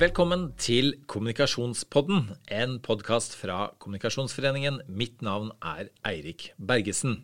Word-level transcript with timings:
Velkommen 0.00 0.46
til 0.56 0.94
Kommunikasjonspodden, 1.12 2.30
en 2.48 2.78
podkast 2.80 3.34
fra 3.36 3.66
Kommunikasjonsforeningen. 3.82 4.78
Mitt 4.88 5.20
navn 5.20 5.50
er 5.60 5.90
Eirik 6.08 6.46
Bergesen. 6.56 7.18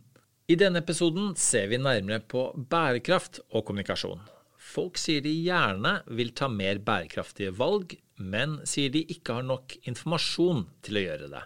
I 0.45 0.59
denne 0.61 0.83
episoden 0.85 1.31
ser 1.41 1.71
vi 1.71 1.79
nærmere 1.81 2.21
på 2.21 2.43
bærekraft 2.69 3.41
og 3.49 3.65
kommunikasjon. 3.71 4.21
Folk 4.61 5.01
sier 5.01 5.25
de 5.25 5.33
gjerne 5.33 5.95
vil 6.19 6.35
ta 6.37 6.51
mer 6.53 6.83
bærekraftige 6.85 7.55
valg, 7.57 7.97
men 8.21 8.59
sier 8.69 8.93
de 8.93 9.07
ikke 9.09 9.39
har 9.39 9.49
nok 9.49 9.79
informasjon 9.89 10.67
til 10.85 11.01
å 11.01 11.07
gjøre 11.07 11.33
det. 11.33 11.45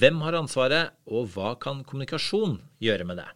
Hvem 0.00 0.24
har 0.24 0.40
ansvaret, 0.40 0.96
og 1.04 1.28
hva 1.36 1.58
kan 1.60 1.84
kommunikasjon 1.84 2.56
gjøre 2.80 3.12
med 3.12 3.20
det? 3.20 3.28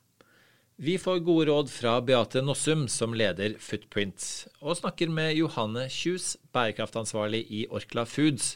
Vi 0.81 0.99
får 0.99 1.19
gode 1.19 1.47
råd 1.49 1.71
fra 1.75 1.97
Beate 2.01 2.39
Nossum, 2.39 2.85
som 2.89 3.11
leder 3.11 3.57
Footprint, 3.59 4.23
og 4.63 4.77
snakker 4.79 5.11
med 5.11 5.33
Johanne 5.35 5.89
Kjus, 5.91 6.36
bærekraftansvarlig 6.55 7.41
i 7.50 7.64
Orkla 7.67 8.05
Foods, 8.07 8.53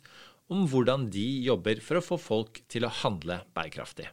om 0.47 0.69
hvordan 0.71 1.09
de 1.11 1.25
jobber 1.43 1.81
for 1.83 1.99
å 1.99 2.03
få 2.07 2.19
folk 2.23 2.61
til 2.71 2.87
å 2.87 2.93
handle 3.01 3.41
bærekraftig. 3.59 4.07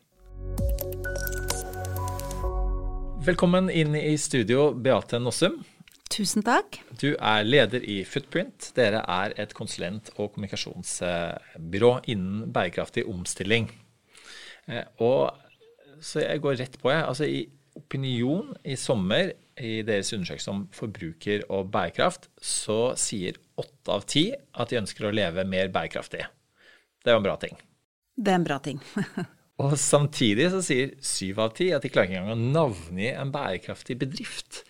Velkommen 3.27 3.69
inn 3.69 3.93
i 3.99 4.15
studio, 4.17 4.71
Beate 4.73 5.19
Nossum. 5.21 5.59
Tusen 6.09 6.41
takk. 6.41 6.79
Du 6.97 7.11
er 7.13 7.45
leder 7.45 7.85
i 7.85 7.99
Footprint. 8.09 8.71
Dere 8.73 9.03
er 9.05 9.37
et 9.37 9.53
konsulent- 9.53 10.09
og 10.15 10.31
kommunikasjonsbyrå 10.33 11.93
innen 12.09 12.49
bærekraftig 12.57 13.05
omstilling. 13.05 13.69
Eh, 14.65 14.89
og 14.97 15.29
så 16.01 16.25
jeg 16.25 16.41
går 16.41 16.57
rett 16.63 16.81
på, 16.81 16.89
jeg. 16.89 17.05
Altså, 17.05 17.29
I 17.29 17.45
Opinion 17.89 18.51
i 18.61 18.75
sommer, 18.77 19.31
i 19.57 19.79
deres 19.81 20.13
undersøkelse 20.13 20.51
om 20.53 20.59
forbruker 20.71 21.41
og 21.49 21.71
bærekraft, 21.73 22.27
så 22.37 22.93
sier 23.01 23.39
åtte 23.57 23.95
av 23.95 24.05
ti 24.05 24.29
at 24.29 24.69
de 24.69 24.77
ønsker 24.77 25.07
å 25.09 25.11
leve 25.17 25.43
mer 25.49 25.71
bærekraftig. 25.73 26.21
Det 27.01 27.09
er 27.09 27.17
jo 27.17 27.23
en 27.23 27.25
bra 27.25 27.35
ting. 27.41 27.57
Det 28.13 28.29
er 28.29 28.37
en 28.37 28.45
bra 28.45 28.59
ting. 28.61 28.77
og 29.63 29.73
samtidig 29.81 30.51
så 30.53 30.61
sier 30.63 30.93
syv 31.01 31.41
av 31.47 31.57
ti 31.57 31.71
at 31.73 31.81
de 31.81 31.89
klarer 31.89 32.11
ikke 32.11 32.21
engang 32.21 32.37
å 32.37 32.53
navngi 32.59 33.09
en 33.09 33.33
bærekraftig 33.33 33.97
bedrift. 34.05 34.61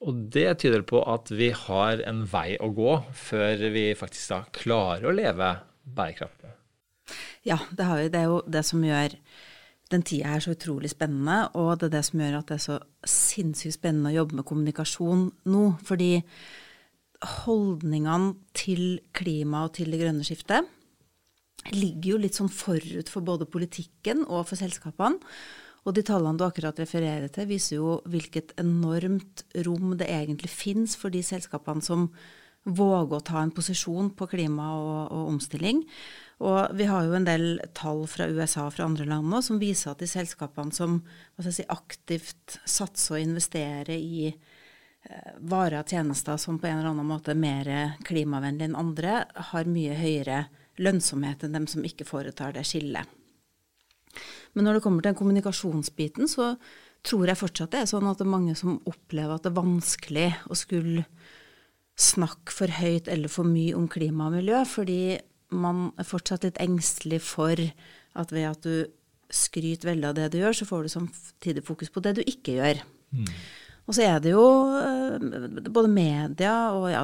Og 0.00 0.24
det 0.32 0.48
tyder 0.64 0.88
på 0.88 1.04
at 1.04 1.28
vi 1.36 1.52
har 1.52 2.00
en 2.08 2.24
vei 2.32 2.56
å 2.64 2.72
gå 2.72 2.96
før 3.28 3.68
vi 3.76 3.90
faktisk 3.98 4.32
da 4.32 4.42
klarer 4.56 5.10
å 5.12 5.16
leve 5.20 5.52
bærekraftig. 5.84 6.56
Ja, 7.44 7.60
det, 7.76 7.84
vi, 7.84 8.08
det 8.08 8.24
er 8.24 8.30
jo 8.32 8.40
det 8.48 8.64
som 8.64 8.84
gjør 8.88 9.20
den 9.94 10.04
tida 10.06 10.34
er 10.34 10.42
så 10.44 10.54
utrolig 10.54 10.90
spennende, 10.92 11.48
og 11.54 11.78
det 11.80 11.88
er 11.88 11.96
det 11.96 12.04
som 12.08 12.22
gjør 12.22 12.38
at 12.40 12.50
det 12.50 12.58
er 12.58 12.64
så 12.66 12.78
sinnssykt 13.08 13.78
spennende 13.78 14.12
å 14.12 14.18
jobbe 14.18 14.40
med 14.40 14.48
kommunikasjon 14.48 15.26
nå. 15.50 15.64
Fordi 15.86 16.12
holdningene 17.44 18.34
til 18.56 18.86
klima 19.16 19.64
og 19.66 19.76
til 19.78 19.94
det 19.94 20.02
grønne 20.02 20.26
skiftet 20.26 20.70
ligger 21.72 22.10
jo 22.10 22.20
litt 22.20 22.36
sånn 22.36 22.52
forut 22.52 23.08
for 23.08 23.24
både 23.24 23.48
politikken 23.48 24.26
og 24.26 24.48
for 24.50 24.60
selskapene. 24.60 25.20
Og 25.84 25.92
de 25.96 26.04
tallene 26.04 26.40
du 26.40 26.46
akkurat 26.46 26.78
refererer 26.80 27.28
til, 27.32 27.48
viser 27.48 27.76
jo 27.76 27.98
hvilket 28.08 28.54
enormt 28.60 29.44
rom 29.66 29.92
det 30.00 30.08
egentlig 30.08 30.48
finnes 30.52 30.96
for 30.96 31.12
de 31.12 31.20
selskapene 31.24 31.84
som 31.84 32.08
våger 32.64 33.18
å 33.18 33.24
ta 33.24 33.42
en 33.44 33.52
posisjon 33.52 34.08
på 34.16 34.28
klima 34.30 34.70
og, 34.78 35.00
og 35.12 35.32
omstilling. 35.34 35.82
Og 36.42 36.74
vi 36.74 36.88
har 36.90 37.06
jo 37.06 37.14
en 37.14 37.26
del 37.26 37.60
tall 37.76 38.04
fra 38.10 38.26
USA 38.26 38.66
og 38.66 38.74
fra 38.74 38.88
andre 38.88 39.06
land 39.06 39.28
nå 39.30 39.40
som 39.44 39.60
viser 39.60 39.92
at 39.92 40.02
de 40.02 40.08
selskapene 40.10 40.74
som 40.74 40.98
si, 41.46 41.66
aktivt 41.70 42.58
satser 42.66 43.16
og 43.16 43.22
investerer 43.22 43.94
i 43.94 44.26
eh, 44.32 45.34
varer 45.46 45.84
og 45.84 45.94
tjenester 45.94 46.40
som 46.40 46.58
på 46.58 46.66
en 46.68 46.80
eller 46.80 46.90
annen 46.90 47.06
måte 47.06 47.34
er 47.34 47.38
mer 47.38 47.70
klimavennlige 48.06 48.72
enn 48.72 48.80
andre, 48.80 49.20
har 49.52 49.70
mye 49.70 49.98
høyere 49.98 50.46
lønnsomhet 50.82 51.46
enn 51.46 51.60
dem 51.60 51.68
som 51.70 51.86
ikke 51.86 52.06
foretar 52.08 52.56
det 52.56 52.66
skillet. 52.66 53.06
Men 54.54 54.66
når 54.66 54.78
det 54.78 54.84
kommer 54.84 55.02
til 55.02 55.12
den 55.12 55.18
kommunikasjonsbiten, 55.18 56.28
så 56.30 56.54
tror 57.04 57.28
jeg 57.28 57.38
fortsatt 57.38 57.74
det 57.74 57.84
er 57.84 57.90
sånn 57.90 58.06
at 58.08 58.20
det 58.20 58.26
er 58.26 58.34
mange 58.34 58.54
som 58.58 58.78
opplever 58.88 59.36
at 59.36 59.44
det 59.44 59.52
er 59.52 59.60
vanskelig 59.60 60.28
å 60.50 60.58
skulle 60.58 61.04
snakke 62.00 62.54
for 62.54 62.74
høyt 62.74 63.10
eller 63.10 63.30
for 63.30 63.46
mye 63.46 63.74
om 63.76 63.86
klima 63.90 64.28
og 64.28 64.38
miljø, 64.38 64.62
fordi 64.66 65.18
man 65.56 65.88
er 66.00 66.08
fortsatt 66.08 66.46
litt 66.46 66.60
engstelig 66.62 67.20
for 67.26 67.58
at 67.58 68.32
ved 68.34 68.48
at 68.50 68.66
du 68.66 68.86
skryter 69.34 69.90
veldig 69.90 70.08
av 70.10 70.16
det 70.18 70.30
du 70.32 70.40
gjør, 70.40 70.56
så 70.56 70.68
får 70.68 70.84
du 70.84 70.92
samtidig 70.92 71.64
fokus 71.66 71.90
på 71.90 72.02
det 72.04 72.16
du 72.18 72.22
ikke 72.24 72.58
gjør. 72.58 72.82
Mm. 73.14 73.28
Og 73.84 73.96
så 73.96 74.06
er 74.06 74.20
det 74.24 74.32
jo 74.32 74.44
eh, 74.80 75.24
både 75.68 75.90
media 75.92 76.54
og 76.72 76.86
ja, 76.88 77.02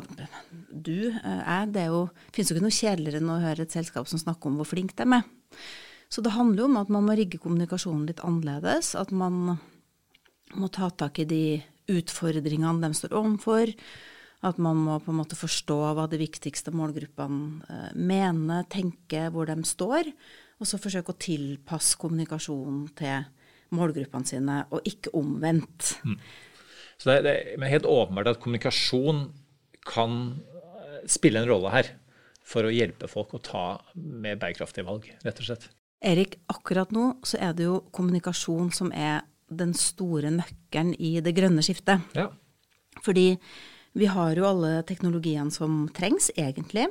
du, 0.71 1.11
eh, 1.11 1.41
jeg, 1.43 1.73
det 1.75 1.83
er 1.83 1.91
jo, 1.93 2.05
finnes 2.33 2.53
jo 2.53 2.57
ikke 2.57 2.67
noe 2.67 2.77
kjedeligere 2.77 3.21
enn 3.21 3.33
å 3.35 3.41
høre 3.43 3.67
et 3.67 3.75
selskap 3.75 4.09
som 4.09 4.21
snakker 4.23 4.49
om 4.49 4.61
hvor 4.61 4.71
flink 4.71 4.95
de 4.97 5.05
er 5.05 5.11
med. 5.19 5.35
Så 6.11 6.25
det 6.25 6.33
handler 6.35 6.65
jo 6.65 6.71
om 6.71 6.79
at 6.81 6.89
man 6.91 7.05
må 7.07 7.17
rigge 7.19 7.39
kommunikasjonen 7.43 8.09
litt 8.09 8.23
annerledes. 8.27 8.95
At 8.99 9.13
man 9.15 9.59
må 10.59 10.71
ta 10.75 10.89
tak 10.91 11.21
i 11.23 11.29
de 11.29 11.45
utfordringene 11.91 12.83
de 12.83 12.97
står 12.97 13.15
overfor. 13.15 13.71
At 14.47 14.61
man 14.63 14.79
må 14.81 14.97
på 15.05 15.13
en 15.13 15.19
måte 15.19 15.37
forstå 15.37 15.79
hva 15.97 16.07
de 16.09 16.21
viktigste 16.21 16.73
målgruppene 16.73 17.67
eh, 17.69 17.91
mener, 17.97 18.65
tenke 18.73 19.27
hvor 19.35 19.51
de 19.51 19.59
står. 19.69 20.09
Og 20.61 20.69
så 20.69 20.81
forsøke 20.81 21.13
å 21.13 21.21
tilpasse 21.21 21.99
kommunikasjonen 22.01 22.87
til 22.97 23.27
målgruppene 23.77 24.29
sine, 24.29 24.63
og 24.75 24.87
ikke 24.89 25.13
omvendt. 25.17 25.95
Mm. 26.05 26.17
Så 27.01 27.17
det, 27.25 27.35
er 27.57 27.73
helt 27.73 27.89
åpenbart 27.89 28.35
at 28.35 28.41
kommunikasjon 28.43 29.29
kan 29.89 30.17
eh, 30.37 31.03
spille 31.09 31.41
en 31.41 31.49
rolle 31.49 31.73
her 31.73 31.93
for 32.51 32.67
å 32.67 32.73
hjelpe 32.73 33.09
folk 33.09 33.37
å 33.37 33.43
ta 33.45 33.65
mer 33.95 34.41
bærekraftige 34.41 34.89
valg, 34.89 35.07
rett 35.25 35.41
og 35.41 35.49
slett. 35.49 35.69
Erik, 36.01 36.39
akkurat 36.49 36.93
nå 36.97 37.13
så 37.29 37.39
er 37.45 37.53
det 37.57 37.67
jo 37.69 37.83
kommunikasjon 37.93 38.73
som 38.73 38.89
er 38.97 39.21
den 39.51 39.75
store 39.77 40.31
nøkkelen 40.33 40.95
i 40.97 41.19
det 41.25 41.35
grønne 41.37 41.65
skiftet. 41.65 42.03
Ja. 42.17 42.31
Fordi 43.05 43.35
vi 43.93 44.07
har 44.07 44.39
jo 44.39 44.47
alle 44.47 44.81
teknologiene 44.87 45.51
som 45.55 45.85
trengs, 45.95 46.31
egentlig. 46.39 46.87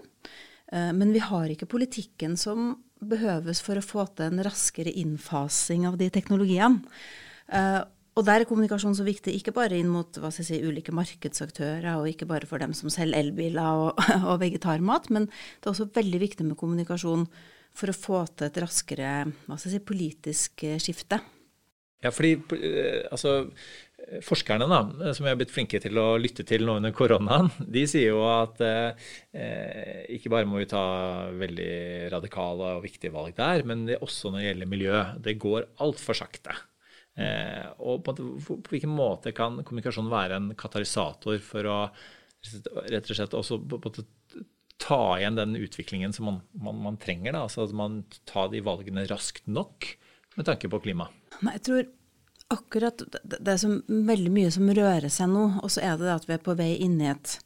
Eh, 0.71 0.91
men 0.93 1.13
vi 1.15 1.21
har 1.23 1.51
ikke 1.51 1.69
politikken 1.69 2.35
som 2.37 2.73
behøves 2.99 3.61
for 3.63 3.79
å 3.79 3.85
få 3.85 4.05
til 4.11 4.27
en 4.27 4.43
raskere 4.43 4.91
innfasing 4.91 5.87
av 5.87 5.97
de 6.01 6.09
teknologiene. 6.13 6.83
Eh, 7.47 7.81
og 8.17 8.25
der 8.27 8.43
er 8.43 8.49
kommunikasjon 8.49 8.97
så 8.97 9.05
viktig, 9.07 9.31
ikke 9.37 9.53
bare 9.55 9.77
inn 9.79 9.87
mot 9.87 10.17
si, 10.35 10.57
ulike 10.59 10.91
markedsaktører, 10.91 11.93
og 12.01 12.09
ikke 12.09 12.27
bare 12.27 12.49
for 12.49 12.59
dem 12.59 12.73
som 12.75 12.91
selger 12.91 13.21
elbiler 13.21 13.85
og, 13.85 14.01
og, 14.29 14.35
vegetarmat, 14.41 15.07
men 15.13 15.29
det 15.29 15.69
er 15.69 15.71
også 15.71 15.91
veldig 15.95 16.19
viktig 16.25 16.49
med 16.49 16.59
kommunikasjon 16.59 17.29
for 17.79 17.91
å 17.91 17.95
få 17.95 18.23
til 18.33 18.49
et 18.49 18.59
raskere 18.59 19.11
si, 19.61 19.79
politisk 19.79 20.65
eh, 20.67 20.81
skifte. 20.83 21.21
Ja, 22.03 22.11
fordi 22.15 22.37
altså 23.11 23.49
Forskerne, 24.25 24.65
da, 24.69 25.11
som 25.13 25.25
vi 25.25 25.29
har 25.29 25.37
blitt 25.37 25.51
flinke 25.53 25.79
til 25.81 25.97
å 26.01 26.17
lytte 26.17 26.45
til 26.47 26.63
nå 26.65 26.79
under 26.79 26.93
koronaen, 26.95 27.51
de 27.75 27.83
sier 27.89 28.13
jo 28.13 28.23
at 28.25 28.61
eh, 28.65 30.07
ikke 30.15 30.31
bare 30.33 30.49
må 30.49 30.61
vi 30.61 30.69
ta 30.71 30.83
veldig 31.35 32.09
radikale 32.13 32.73
og 32.77 32.85
viktige 32.87 33.13
valg 33.13 33.37
der, 33.37 33.65
men 33.69 33.85
det 33.89 33.99
også 34.01 34.31
når 34.31 34.41
det 34.41 34.47
gjelder 34.49 34.73
miljø. 34.73 35.03
Det 35.29 35.37
går 35.41 35.69
altfor 35.85 36.17
sakte. 36.17 36.55
Eh, 37.19 37.65
og 37.83 38.05
på, 38.05 38.15
på, 38.15 38.59
hvilken 38.71 38.93
måte 38.95 39.33
kan 39.35 39.59
kommunikasjon 39.61 40.11
være 40.11 40.39
en 40.39 40.53
katalysator 40.57 41.41
for 41.43 41.67
å 41.67 41.79
rett 42.87 43.09
og 43.09 43.17
slett 43.17 43.35
også 43.35 43.59
på, 43.67 43.79
på, 43.83 43.91
ta 44.79 45.01
igjen 45.19 45.35
den 45.35 45.57
utviklingen 45.59 46.15
som 46.15 46.29
man, 46.29 46.41
man, 46.55 46.79
man 46.85 46.99
trenger? 47.01 47.35
Da, 47.35 47.43
altså 47.45 47.65
at 47.65 47.75
man 47.75 48.01
tar 48.29 48.51
de 48.53 48.63
valgene 48.63 49.03
raskt 49.09 49.49
nok 49.51 49.91
med 50.37 50.47
tanke 50.47 50.71
på 50.71 50.79
klima? 50.85 51.09
Nei, 51.43 51.57
jeg 51.57 51.65
tror 51.67 51.89
akkurat 52.49 53.03
Det 53.23 53.45
er 53.45 53.59
så 53.61 53.69
veldig 53.87 54.31
mye 54.33 54.49
som 54.53 54.71
rører 54.73 55.11
seg 55.13 55.29
nå, 55.31 55.45
og 55.61 55.69
så 55.71 55.83
er 55.85 55.99
det 55.99 56.07
det 56.07 56.15
at 56.15 56.27
vi 56.29 56.35
er 56.35 56.43
på 56.43 56.57
vei 56.57 56.73
inn 56.81 56.97
i 57.01 57.11
et 57.11 57.37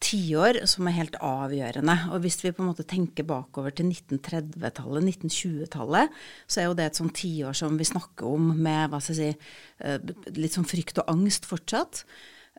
tiår 0.00 0.62
som 0.70 0.88
er 0.88 0.96
helt 0.96 1.16
avgjørende. 1.24 1.96
Og 2.14 2.24
hvis 2.24 2.38
vi 2.40 2.52
på 2.56 2.64
en 2.64 2.70
måte 2.70 2.86
tenker 2.88 3.26
bakover 3.28 3.74
til 3.76 3.90
1930-tallet, 3.90 5.04
1920-tallet, 5.12 6.14
så 6.48 6.62
er 6.62 6.68
jo 6.68 6.76
det 6.78 6.86
et 6.88 7.00
sånt 7.00 7.16
tiår 7.20 7.56
som 7.58 7.76
vi 7.76 7.88
snakker 7.88 8.30
om 8.30 8.52
med 8.56 8.88
hva 8.90 9.02
skal 9.02 9.18
jeg 9.18 9.36
si, 9.36 9.50
eh, 9.84 9.98
litt 10.38 10.56
sånn 10.56 10.68
frykt 10.68 11.02
og 11.02 11.12
angst 11.12 11.48
fortsatt. 11.50 12.04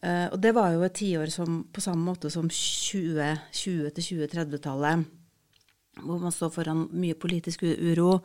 Eh, 0.04 0.28
og 0.30 0.38
det 0.44 0.54
var 0.58 0.76
jo 0.76 0.86
et 0.86 0.98
tiår 1.02 1.34
som 1.34 1.64
på 1.74 1.82
samme 1.82 2.06
måte 2.06 2.30
som 2.34 2.50
2020 2.50 3.96
2030-tallet, 3.98 5.10
hvor 6.02 6.22
man 6.22 6.34
står 6.34 6.54
foran 6.54 6.88
mye 6.94 7.18
politisk 7.20 7.66
uro, 7.66 8.22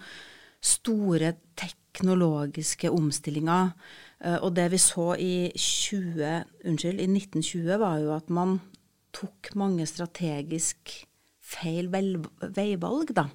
store 0.62 1.34
teknologiske 1.58 2.90
omstillinger. 2.92 3.72
Eh, 4.24 4.38
og 4.40 4.54
det 4.56 4.70
vi 4.72 4.80
så 4.80 5.12
i, 5.20 5.50
20, 5.56 6.32
unnskyld, 6.64 7.00
i 7.00 7.10
1920, 7.10 7.78
var 7.82 8.00
jo 8.02 8.14
at 8.16 8.32
man 8.32 8.58
tok 9.16 9.52
mange 9.56 9.86
strategisk 9.88 10.92
feil 11.46 11.88
veivalg, 11.90 13.12
da. 13.16 13.28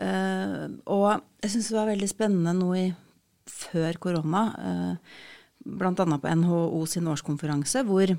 Uh, 0.00 0.70
og 0.88 1.20
jeg 1.42 1.50
syns 1.52 1.68
det 1.68 1.76
var 1.76 1.88
veldig 1.90 2.08
spennende 2.08 2.52
nå 2.56 2.68
i, 2.78 2.84
før 3.50 3.98
korona, 4.00 4.42
uh, 4.54 5.16
bl.a. 5.66 5.92
på 5.92 6.34
NHO 6.40 6.84
sin 6.88 7.08
årskonferanse, 7.10 7.82
hvor, 7.84 8.14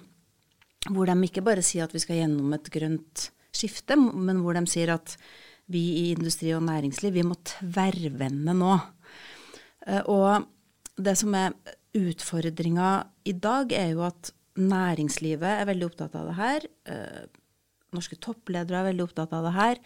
hvor, 0.92 1.10
de 1.10 1.16
ikke 1.26 1.44
bare 1.46 1.64
sier 1.66 1.88
at 1.88 1.96
vi 1.96 2.04
skal 2.04 2.20
gjennom 2.22 2.54
et 2.54 2.70
grønt 2.74 3.30
skifte, 3.56 3.98
men 3.98 4.44
hvor 4.44 4.60
de 4.60 4.66
sier 4.70 4.94
at 4.94 5.16
vi 5.72 5.84
i 6.02 6.06
industri 6.12 6.54
og 6.56 6.66
næringsliv, 6.68 7.16
vi 7.16 7.26
må 7.28 7.38
tverrvende 7.48 8.56
nå. 8.58 8.76
Eh, 9.88 10.04
og 10.12 10.48
det 11.02 11.16
som 11.20 11.36
er 11.38 11.56
utfordringa 11.98 12.94
i 13.28 13.34
dag, 13.34 13.74
er 13.76 13.94
jo 13.96 14.06
at 14.08 14.32
næringslivet 14.60 15.60
er 15.62 15.68
veldig 15.70 15.88
opptatt 15.88 16.16
av 16.20 16.30
det 16.30 16.38
her. 16.40 16.72
Eh, 16.92 17.22
norske 17.96 18.18
toppledere 18.24 18.82
er 18.82 18.90
veldig 18.92 19.08
opptatt 19.08 19.34
av 19.36 19.48
det 19.48 19.56
her. 19.58 19.82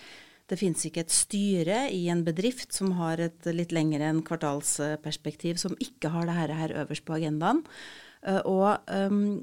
Det 0.45 0.59
fins 0.59 0.83
ikke 0.85 1.01
et 1.01 1.13
styre 1.13 1.77
i 1.93 2.03
en 2.13 2.21
bedrift 2.25 2.75
som 2.75 2.91
har 2.99 3.21
et 3.23 3.47
litt 3.49 3.73
lengre 3.73 4.05
enn 4.05 4.21
kvartalsperspektiv, 4.25 5.57
som 5.61 5.73
ikke 5.81 6.11
har 6.13 6.29
det 6.29 6.37
her 6.37 6.75
øverst 6.83 7.05
på 7.07 7.17
agendaen. 7.17 7.63
Eh, 8.21 8.41
og, 8.45 8.77
um, 8.89 9.41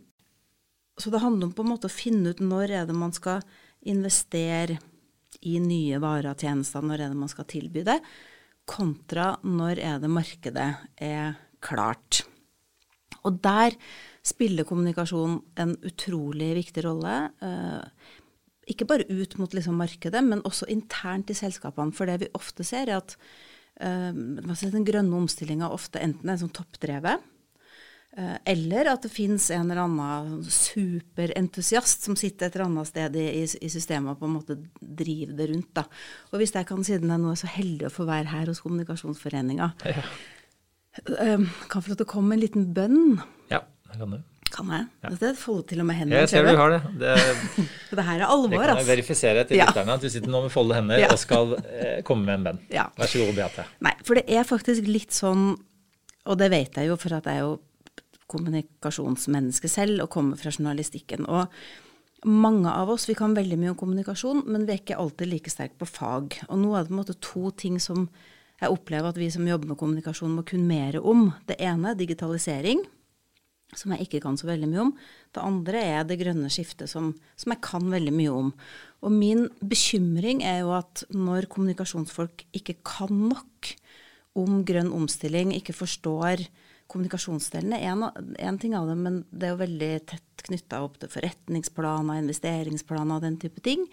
så 0.98 1.10
det 1.10 1.22
handler 1.24 1.48
om 1.48 1.56
på 1.56 1.66
en 1.66 1.72
måte 1.72 1.90
å 1.90 1.92
finne 1.92 2.30
ut 2.30 2.42
når 2.42 2.76
er 2.82 2.86
det 2.86 2.94
man 2.94 3.14
skal 3.14 3.42
investere 3.82 4.78
i 5.48 5.58
nye 5.62 6.00
varer 6.02 6.32
og 6.32 6.42
tjenester, 6.42 6.84
når 6.84 7.00
er 7.00 7.12
det 7.12 7.18
man 7.18 7.30
skal 7.30 7.48
tilby 7.50 7.84
det, 7.86 7.98
kontra 8.68 9.32
når 9.42 9.80
er 9.82 10.02
det 10.02 10.10
markedet 10.12 10.68
er 11.02 11.38
klart. 11.62 12.22
Og 13.26 13.38
der 13.42 13.74
spiller 14.26 14.66
kommunikasjon 14.66 15.38
en 15.62 15.76
utrolig 15.86 16.52
viktig 16.58 16.84
rolle. 16.86 17.16
Uh, 17.42 17.82
ikke 18.70 18.86
bare 18.88 19.06
ut 19.10 19.36
mot 19.40 19.54
liksom 19.54 19.78
markedet, 19.78 20.22
men 20.24 20.44
også 20.46 20.68
internt 20.70 21.30
i 21.30 21.38
selskapene. 21.38 21.94
For 21.94 22.10
det 22.10 22.20
vi 22.22 22.30
ofte 22.38 22.66
ser, 22.66 22.90
er 22.90 23.02
at 23.02 23.16
uh, 23.82 24.14
den 24.14 24.86
grønne 24.86 25.18
omstillinga 25.18 25.70
ofte 25.74 26.02
enten 26.02 26.30
er 26.30 26.40
sånn 26.40 26.54
toppdrevet, 26.54 27.30
eller 28.12 28.91
at 28.93 29.06
det 29.06 29.09
finnes 29.09 29.47
en 29.55 29.70
eller 29.70 29.87
annen 29.87 30.43
superentusiast 30.44 32.05
som 32.05 32.17
sitter 32.19 32.50
et 32.50 32.56
eller 32.59 32.67
annet 32.67 32.91
sted 32.91 33.14
i, 33.17 33.29
i, 33.41 33.70
systemet 33.73 34.12
og 34.12 34.20
på 34.20 34.29
en 34.29 34.35
måte 34.35 34.56
driver 34.81 35.38
det 35.38 35.47
rundt. 35.49 35.70
Da. 35.79 35.87
Og 36.32 36.43
hvis 36.43 36.53
jeg 36.53 36.69
kan, 36.69 36.82
siden 36.85 37.12
jeg 37.14 37.23
nå 37.23 37.31
er 37.32 37.41
så 37.41 37.49
heldig 37.55 37.88
å 37.88 37.94
få 37.94 38.05
være 38.11 38.29
her 38.35 38.50
hos 38.53 38.61
Kommunikasjonsforeninga, 38.64 39.70
ja. 39.88 40.05
uh, 41.09 41.49
kan 41.73 41.81
få 41.81 41.94
lov 41.94 42.03
til 42.03 42.09
å 42.09 42.12
komme 42.12 42.35
med 42.35 42.41
en 42.41 42.44
liten 42.44 42.69
bønn. 42.76 43.00
Ja, 43.53 43.64
det 43.88 44.03
kan 44.03 44.19
du. 44.19 44.20
Kan 44.53 44.69
jeg? 44.69 44.87
Ja. 45.00 45.14
Det 45.17 45.32
folder 45.41 45.64
til 45.70 45.81
og 45.81 45.88
med 45.88 45.97
hendene. 45.97 46.20
Jeg 46.26 46.29
ser 46.35 46.44
du 46.44 46.59
har 46.61 46.75
det. 46.75 46.81
Det, 47.00 47.12
det 47.97 48.05
her 48.11 48.20
er 48.20 48.29
alvor, 48.29 48.44
altså. 48.44 48.53
Det 48.53 48.69
kan 48.69 48.81
jeg 48.82 48.91
verifisere 48.91 49.44
til 49.49 49.62
lytterne, 49.62 49.97
at 49.97 50.05
du 50.05 50.12
sitter 50.12 50.32
nå 50.35 50.44
med 50.44 50.53
foldede 50.53 50.81
hender 50.82 51.00
ja. 51.00 51.09
og 51.14 51.20
skal 51.20 51.55
eh, 51.62 51.99
komme 52.05 52.29
med 52.29 52.35
en 52.37 52.49
bønn. 52.50 52.64
Ja. 52.75 52.91
Vær 52.99 53.09
så 53.09 53.25
god, 53.25 53.37
Beate. 53.38 53.64
Nei, 53.88 53.94
for 54.05 54.20
det 54.20 54.26
er 54.29 54.44
faktisk 54.49 54.91
litt 54.91 55.17
sånn, 55.17 55.55
og 56.29 56.41
det 56.44 56.53
vet 56.53 56.76
jeg 56.76 56.93
jo, 56.93 56.99
for 57.00 57.17
at 57.17 57.31
jeg 57.31 57.41
er 57.41 57.47
jo 57.47 57.56
kommunikasjonsmenneske 58.32 59.70
selv 59.70 60.06
og 60.06 60.12
kommer 60.17 60.40
fra 60.40 60.52
journalistikken. 60.55 61.29
og 61.29 61.49
mange 62.25 62.70
av 62.70 62.90
oss 62.93 63.08
vi 63.08 63.17
kan 63.19 63.34
veldig 63.34 63.56
mye 63.58 63.73
om 63.73 63.79
kommunikasjon, 63.81 64.44
men 64.46 64.62
vi 64.62 64.76
er 64.76 64.79
ikke 64.79 64.99
alltid 65.02 65.26
like 65.26 65.50
sterke 65.50 65.75
på 65.81 65.88
fag. 65.90 66.37
Og 66.49 66.61
nå 66.61 66.70
er 66.70 66.84
det 66.84 66.93
på 66.93 66.94
en 66.94 67.00
måte 67.00 67.19
to 67.19 67.50
ting 67.58 67.81
som 67.82 68.05
jeg 68.62 68.70
opplever 68.70 69.11
at 69.11 69.19
vi 69.19 69.26
som 69.34 69.46
jobber 69.49 69.73
med 69.73 69.79
kommunikasjon 69.81 70.37
må 70.37 70.44
kunne 70.46 70.69
mer 70.69 71.00
om. 71.02 71.32
Det 71.49 71.58
ene 71.58 71.90
er 71.90 71.99
digitalisering 71.99 72.84
som 73.75 73.94
jeg 73.94 74.06
ikke 74.06 74.20
kan 74.23 74.37
så 74.38 74.46
veldig 74.50 74.69
mye 74.69 74.82
om. 74.85 74.90
Det 75.32 75.43
andre 75.43 75.82
er 75.96 76.06
det 76.06 76.19
grønne 76.20 76.50
skiftet, 76.52 76.90
som, 76.93 77.12
som, 77.40 77.55
jeg 77.55 77.62
kan 77.64 77.88
veldig 77.90 78.12
mye 78.14 78.35
om. 78.37 78.50
Og 79.02 79.14
min 79.14 79.46
bekymring 79.64 80.44
er 80.46 80.61
jo 80.62 80.75
at 80.76 81.06
når 81.11 81.49
kommunikasjonsfolk 81.52 82.44
ikke 82.55 82.78
kan 82.87 83.12
nok 83.32 83.73
om 84.38 84.61
grønn 84.69 84.93
omstilling, 84.94 85.52
ikke 85.56 85.76
forstår 85.76 86.46
kommunikasjonsdelene, 86.92 87.78
én 88.38 88.60
ting 88.60 88.76
av 88.76 88.90
det, 88.90 88.98
men 89.00 89.22
det 89.30 89.48
er 89.48 89.54
jo 89.54 89.62
veldig 89.62 89.92
tett 90.12 90.44
knytta 90.46 90.82
opp 90.84 90.98
til 91.00 91.10
forretningsplaner, 91.12 92.20
investeringsplaner 92.22 93.18
og 93.18 93.24
den 93.24 93.38
type 93.42 93.62
ting. 93.64 93.86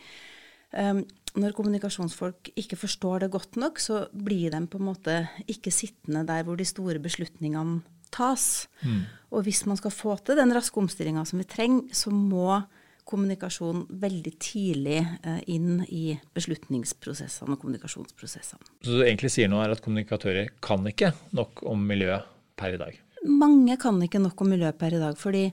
Um, 0.74 1.04
når 1.40 1.54
kommunikasjonsfolk 1.58 2.52
ikke 2.60 2.78
forstår 2.80 3.24
det 3.24 3.32
godt 3.34 3.58
nok, 3.62 3.80
så 3.82 4.04
blir 4.14 4.52
de 4.54 4.62
på 4.70 4.80
en 4.82 4.90
måte 4.90 5.16
ikke 5.50 5.74
sittende 5.74 6.26
der 6.28 6.44
hvor 6.46 6.58
de 6.60 6.68
store 6.68 7.02
beslutningene 7.02 7.82
tas. 8.14 8.68
Mm. 8.82 9.06
Og 9.38 9.46
hvis 9.46 9.64
man 9.70 9.78
skal 9.78 9.94
få 9.94 10.18
til 10.26 10.40
den 10.40 10.54
raske 10.56 10.82
omstillinga 10.82 11.26
som 11.30 11.42
vi 11.42 11.48
trenger, 11.50 11.94
så 11.94 12.14
må 12.14 12.62
kommunikasjon 13.10 13.88
veldig 14.02 14.34
tidlig 14.42 15.00
eh, 15.02 15.40
inn 15.50 15.80
i 15.90 16.12
beslutningsprosessene 16.38 17.56
og 17.56 17.62
kommunikasjonsprosessene. 17.62 18.68
Så 18.86 19.00
du 19.00 19.06
egentlig 19.06 19.32
sier 19.34 19.50
nå 19.50 19.62
er 19.64 19.74
at 19.74 19.82
kommunikatører 19.86 20.52
kan 20.62 20.86
ikke 20.90 21.14
nok 21.38 21.64
om 21.70 21.88
miljø 21.90 22.20
per 22.60 22.76
i 22.76 22.82
dag? 22.82 22.98
Mange 23.28 23.78
kan 23.82 24.00
ikke 24.04 24.22
nok 24.24 24.42
om 24.44 24.52
miljø 24.54 24.72
per 24.76 24.96
i 24.96 25.02
dag. 25.02 25.18
fordi 25.18 25.48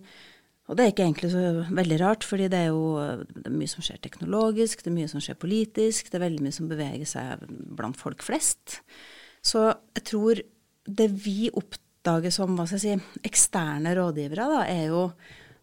og 0.66 0.74
det 0.74 0.82
er 0.82 0.90
ikke 0.90 1.04
egentlig 1.04 1.28
så 1.30 1.40
veldig 1.70 1.96
rart, 2.00 2.24
fordi 2.26 2.48
det 2.50 2.58
er 2.58 2.72
jo 2.74 2.98
det 3.30 3.44
er 3.46 3.54
mye 3.54 3.70
som 3.70 3.84
skjer 3.86 4.00
teknologisk, 4.02 4.82
det 4.82 4.90
er 4.90 4.96
mye 4.96 5.10
som 5.12 5.22
skjer 5.22 5.38
politisk, 5.38 6.08
det 6.10 6.18
er 6.18 6.24
veldig 6.24 6.42
mye 6.42 6.56
som 6.56 6.70
beveger 6.70 7.06
seg 7.06 7.44
blant 7.78 7.98
folk 8.00 8.24
flest. 8.26 8.80
Så 9.46 9.68
jeg 9.94 10.06
tror 10.10 10.42
det 10.86 11.06
vi 11.22 11.52
oppdager 11.54 12.34
som 12.34 12.58
hva 12.58 12.66
skal 12.66 12.82
jeg 12.82 12.98
si, 12.98 13.20
eksterne 13.30 13.94
rådgivere, 13.94 14.48
da, 14.56 14.64
er 14.66 14.90
jo 14.90 15.04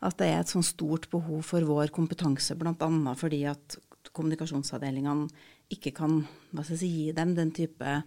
at 0.04 0.20
det 0.20 0.30
er 0.30 0.40
et 0.40 0.52
sånn 0.52 0.66
stort 0.68 1.10
behov 1.12 1.44
for 1.48 1.68
vår 1.68 1.92
kompetanse, 1.96 2.56
bl.a. 2.60 2.90
fordi 3.20 3.44
at 3.52 3.78
kommunikasjonsavdelingene 4.16 5.28
ikke 5.74 5.94
kan 5.96 6.22
hva 6.54 6.64
skal 6.64 6.78
jeg 6.78 6.82
si, 6.84 6.92
gi 6.96 7.16
dem 7.16 7.36
den 7.36 7.52
type 7.56 8.00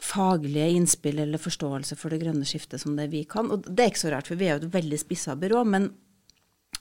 faglige 0.00 0.70
innspill 0.74 1.18
eller 1.22 1.40
forståelse 1.40 1.96
for 1.98 2.08
det 2.12 2.22
grønne 2.24 2.46
skiftet 2.48 2.80
som 2.82 2.96
det 2.98 3.08
vi 3.12 3.22
kan. 3.28 3.50
Og 3.54 3.58
det 3.68 3.82
er 3.82 3.90
ikke 3.92 4.06
så 4.06 4.14
rart, 4.14 4.28
for 4.30 4.40
vi 4.40 4.48
er 4.48 4.54
jo 4.56 4.62
et 4.64 4.74
veldig 4.74 4.98
spissa 5.00 5.32
byrå. 5.38 5.60
Men 5.68 5.82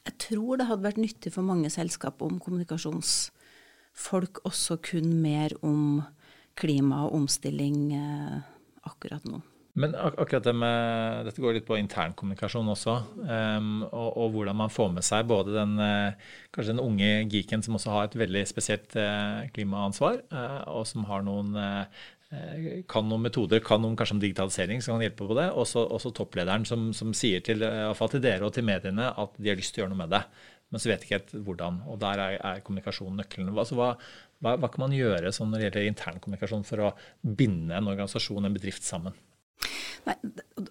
jeg 0.04 0.16
tror 0.28 0.52
det 0.60 0.70
hadde 0.70 0.88
vært 0.88 1.02
nyttig 1.02 1.30
for 1.36 1.44
mange 1.48 1.70
selskap 1.74 2.16
om 2.26 2.42
kommunikasjonsfolk 2.44 4.34
også 4.50 4.74
kun 4.84 5.08
mer 5.24 5.50
om 5.64 5.82
klima 6.60 6.98
og 7.08 7.16
omstilling 7.22 7.78
eh, 7.98 8.38
akkurat 8.90 9.24
nå. 9.26 9.38
Men 9.74 9.96
ak 9.98 10.20
akkurat 10.22 10.46
det 10.46 10.54
med 10.54 11.26
Dette 11.26 11.42
går 11.42 11.56
litt 11.58 11.66
på 11.66 11.80
internkommunikasjon 11.80 12.68
også. 12.76 12.94
Um, 13.26 13.82
og, 13.88 14.10
og, 14.12 14.28
hvordan 14.36 14.60
man 14.60 14.74
får 14.74 14.92
med 14.94 15.06
seg 15.06 15.26
både 15.30 15.56
den 15.56 15.74
uh, 15.82 16.34
kanskje 16.54 16.76
den 16.76 16.84
unge 16.84 17.10
geeken 17.32 17.66
som 17.66 17.80
også 17.80 17.96
har 17.96 18.10
et 18.10 18.20
veldig 18.22 18.44
spesielt 18.46 18.94
uh, 19.00 19.42
klimaansvar, 19.56 20.22
uh, 20.30 20.62
og 20.76 20.86
som 20.90 21.08
har 21.10 21.26
noen 21.26 21.58
kan 22.90 23.06
noen 23.10 23.26
metoder, 23.28 23.62
kan 23.64 23.82
noen 23.84 23.96
kanskje 24.00 24.16
om 24.18 24.22
digitalisering 24.24 24.82
som 24.82 24.96
kan 24.96 25.06
hjelpe 25.06 25.28
på 25.28 25.38
det. 25.38 25.50
Også, 25.60 25.84
også 25.98 26.14
topplederen 26.16 26.66
som, 26.66 26.88
som 26.96 27.14
sier 27.18 27.44
til, 27.46 27.62
til 27.64 28.24
dere 28.24 28.48
og 28.48 28.54
til 28.56 28.66
mediene 28.68 29.12
at 29.12 29.36
de 29.38 29.52
har 29.52 29.60
lyst 29.60 29.76
til 29.76 29.84
å 29.84 29.86
gjøre 29.86 29.94
noe 29.94 30.04
med 30.06 30.14
det. 30.16 30.24
Men 30.74 30.82
så 30.82 30.90
vet 30.90 31.04
de 31.04 31.06
ikke 31.06 31.20
helt 31.20 31.36
hvordan. 31.46 31.84
Og 31.94 32.00
der 32.02 32.22
er, 32.24 32.40
er 32.42 32.64
kommunikasjon 32.66 33.20
nøkkelen. 33.22 33.52
Altså, 33.54 33.78
hva, 33.78 33.92
hva, 34.42 34.56
hva, 34.58 34.72
kan 34.74 34.88
man 34.88 34.96
gjøre 34.98 35.34
sånn 35.36 35.54
når 35.54 35.62
det 35.62 35.68
gjelder 35.68 35.92
internkommunikasjon 35.92 36.66
for 36.66 36.88
å 36.88 36.90
binde 37.22 37.78
en 37.78 37.92
organisasjon, 37.92 38.50
en 38.50 38.58
bedrift 38.58 38.88
sammen? 38.88 39.14
Nei, 40.04 40.16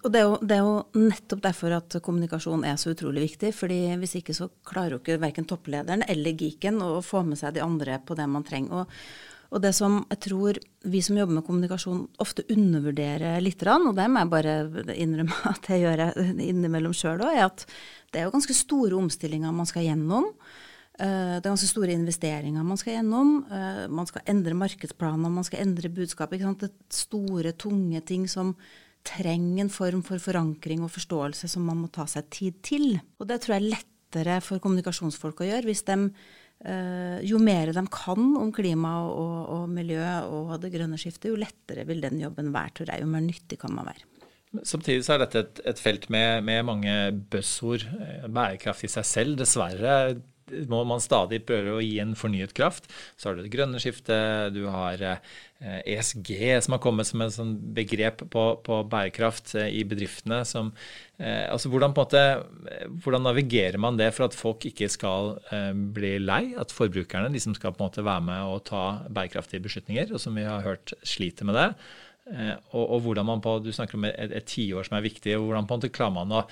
og 0.03 0.09
det 0.13 0.19
er, 0.19 0.27
jo, 0.27 0.33
det 0.43 0.57
er, 0.57 0.65
jo, 0.67 1.05
nettopp 1.07 1.41
derfor 1.45 1.73
at 1.79 1.95
kommunikasjon 2.05 2.67
er 2.67 2.75
så 2.81 2.91
utrolig 2.91 3.23
viktig. 3.29 3.53
fordi 3.55 3.79
Hvis 4.01 4.17
ikke 4.19 4.35
så 4.35 4.49
klarer 4.67 4.97
jo 4.97 5.01
ikke 5.01 5.21
verken 5.23 5.47
topplederen 5.47 6.03
eller 6.11 6.35
geeken 6.35 6.83
å 6.83 6.97
få 7.05 7.23
med 7.25 7.39
seg 7.39 7.55
de 7.55 7.63
andre 7.63 8.01
på 8.03 8.19
det 8.19 8.27
man 8.29 8.43
trenger. 8.43 8.83
Og, 8.83 9.31
og 9.53 9.61
det 9.61 9.71
som 9.77 9.99
jeg 10.09 10.19
tror 10.25 10.57
vi 10.89 11.01
som 11.05 11.17
jobber 11.19 11.37
med 11.37 11.45
kommunikasjon 11.45 12.03
ofte 12.23 12.45
undervurderer 12.51 13.41
litt, 13.43 13.61
og 13.69 13.95
det 13.95 14.09
må 14.09 14.23
jeg 14.23 14.31
bare 14.33 14.55
innrømme 14.97 15.39
at 15.53 15.69
jeg 15.69 15.85
gjør 15.85 16.05
innimellom 16.33 16.95
sjøl 16.97 17.21
òg, 17.21 17.37
er 17.37 17.47
at 17.51 17.65
det 18.13 18.21
er 18.21 18.27
jo 18.27 18.35
ganske 18.35 18.55
store 18.57 18.97
omstillinger 18.97 19.53
man 19.55 19.69
skal 19.69 19.85
gjennom. 19.87 20.31
Eh, 20.93 21.39
det 21.39 21.41
er 21.41 21.51
ganske 21.51 21.69
store 21.69 21.95
investeringer 21.95 22.65
man 22.65 22.77
skal 22.81 22.99
gjennom. 22.99 23.35
Eh, 23.49 23.83
man 23.89 24.09
skal 24.09 24.25
endre 24.29 24.57
markedsplaner, 24.57 25.33
man 25.33 25.47
skal 25.47 25.63
endre 25.65 25.89
budskap. 25.93 26.33
Det 26.33 26.69
er 26.69 26.73
store, 26.93 27.53
tunge 27.57 28.01
ting 28.05 28.27
som 28.29 28.53
trenger 29.03 29.65
en 29.65 29.73
form 29.73 30.03
for 30.05 30.21
forankring 30.21 30.83
og 30.85 30.93
forståelse 30.93 31.49
som 31.51 31.65
man 31.67 31.81
må 31.81 31.89
ta 31.91 32.05
seg 32.07 32.29
tid 32.31 32.61
til. 32.65 32.87
Og 33.19 33.27
det 33.27 33.41
tror 33.43 33.57
jeg 33.57 33.63
er 33.63 33.73
lettere 33.73 34.37
for 34.45 34.61
kommunikasjonsfolk 34.63 35.41
å 35.41 35.49
gjøre. 35.49 35.65
hvis 35.67 35.83
de 35.89 35.97
jo 37.27 37.39
mer 37.43 37.73
de 37.75 37.81
kan 37.91 38.29
om 38.39 38.51
klima 38.55 38.93
og, 39.03 39.49
og, 39.51 39.63
miljø 39.67 39.99
og 40.31 40.53
det 40.63 40.71
grønne 40.71 40.95
skiftet, 41.01 41.27
jo 41.33 41.39
lettere 41.39 41.83
vil 41.89 41.99
den 42.03 42.21
jobben 42.21 42.53
være, 42.55 42.71
tror 42.77 42.91
jeg. 42.93 43.03
Jo 43.03 43.09
mer 43.11 43.25
nyttig 43.25 43.59
kan 43.59 43.73
man 43.75 43.89
være. 43.89 44.07
Samtidig 44.61 45.01
så 45.05 45.15
er 45.15 45.23
dette 45.23 45.41
et, 45.41 45.61
et 45.73 45.79
felt 45.81 46.09
med, 46.13 46.43
med 46.45 46.61
mange 46.67 46.93
buzzord. 47.33 47.87
Eh, 47.97 48.27
bærekraft 48.29 48.85
i 48.85 48.91
seg 48.91 49.07
selv, 49.09 49.37
dessverre 49.39 49.95
må 50.69 50.83
man 50.87 51.01
stadig 51.03 51.43
prøve 51.47 51.77
å 51.77 51.83
gi 51.83 51.97
en 52.03 52.15
fornyet 52.17 52.53
kraft. 52.57 52.89
Så 53.17 53.29
har 53.29 53.37
du 53.37 53.43
det 53.45 53.53
grønne 53.53 53.81
skiftet, 53.81 54.53
du 54.55 54.65
har 54.71 55.01
ESG 55.63 56.31
eh, 56.35 56.57
e 56.57 56.61
som 56.61 56.75
har 56.75 56.81
kommet 56.83 57.07
som 57.07 57.21
et 57.23 57.33
sånn 57.35 57.53
begrep 57.75 58.25
på, 58.33 58.43
på 58.65 58.79
bærekraft 58.91 59.55
eh, 59.59 59.69
i 59.79 59.83
bedriftene. 59.87 60.41
Som, 60.47 60.73
eh, 61.17 61.45
altså 61.47 61.71
hvordan, 61.71 61.95
måte, 61.95 62.23
hvordan, 63.03 63.23
navigerer 63.29 63.79
man 63.81 63.99
det 63.99 64.11
for 64.15 64.27
at 64.27 64.37
folk 64.37 64.67
ikke 64.69 64.91
skal 64.91 65.37
bli 65.95 66.17
lei? 66.23 66.43
At 66.59 66.75
forbrukerne, 66.75 67.31
de 67.33 67.43
som 67.43 67.55
skal 67.55 67.75
på 67.75 67.83
en 67.83 67.91
måte 67.91 68.05
være 68.05 68.27
med 68.27 68.47
og 68.49 68.65
ta 68.69 68.85
bærekraftige 69.07 69.63
beslutninger, 69.63 70.11
og 70.11 70.23
som 70.23 70.35
vi 70.35 70.47
har 70.47 70.65
hørt 70.67 70.95
sliter 71.07 71.47
med 71.47 71.59
det. 71.59 71.69
Og, 72.71 72.83
og, 72.83 72.99
hvordan 73.03 73.25
man 73.27 73.41
på, 73.43 73.57
Du 73.59 73.73
snakker 73.75 73.97
om 73.97 74.05
et 74.07 74.45
tiår 74.47 74.87
som 74.87 74.95
er 74.95 75.03
viktig. 75.03 75.35
og 75.35 75.49
Hvordan 75.49 75.67
på 75.67 75.75
en 75.75 75.81
måte 75.81 75.91
klarer 75.91 76.15
man 76.15 76.31
å 76.31 76.45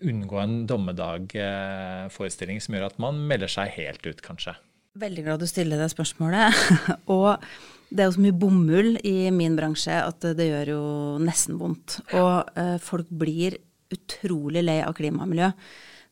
unngå 0.00 0.38
en 0.40 0.56
dommedagforestilling 0.68 2.60
som 2.64 2.76
gjør 2.76 2.88
at 2.90 3.00
man 3.02 3.18
melder 3.28 3.50
seg 3.50 3.72
helt 3.76 4.06
ut, 4.06 4.22
kanskje? 4.24 4.56
Veldig 4.96 5.26
glad 5.26 5.42
du 5.42 5.48
stiller 5.50 5.80
det 5.80 5.90
spørsmålet. 5.92 6.56
og 7.16 7.42
det 7.90 8.02
er 8.02 8.08
jo 8.08 8.16
så 8.16 8.24
mye 8.24 8.38
bomull 8.40 8.96
i 9.06 9.28
min 9.34 9.58
bransje 9.58 9.98
at 10.00 10.24
det 10.38 10.48
gjør 10.48 10.72
jo 10.72 10.82
nesten 11.22 11.58
vondt. 11.60 12.00
Og 12.16 12.56
eh, 12.58 12.76
folk 12.82 13.10
blir 13.10 13.58
utrolig 13.92 14.64
lei 14.64 14.80
av 14.82 14.96
klima 14.98 15.26
og 15.26 15.30
miljø. 15.34 15.52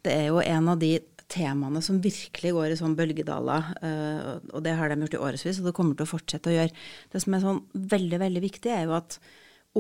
Det 0.04 0.12
er 0.12 0.28
jo 0.28 0.42
en 0.44 0.70
av 0.70 0.78
de 0.82 0.98
temaene 1.32 1.80
som 1.82 2.02
virkelig 2.04 2.52
går 2.54 2.74
i 2.74 2.78
sånn 2.78 2.94
bølgedaler. 2.98 3.72
Eh, 3.80 4.30
og 4.52 4.62
det 4.66 4.76
har 4.78 4.92
de 4.92 5.00
gjort 5.02 5.16
i 5.16 5.24
årevis, 5.30 5.62
og 5.62 5.70
det 5.70 5.74
kommer 5.76 5.98
til 5.98 6.06
å 6.06 6.12
fortsette 6.12 6.52
å 6.52 6.56
gjøre. 6.58 6.84
Det 7.10 7.24
som 7.24 7.34
er 7.34 7.44
sånn 7.44 7.60
veldig, 7.94 8.20
veldig 8.22 8.44
viktig, 8.44 8.70
er 8.70 8.86
jo 8.86 8.96
at 9.00 9.18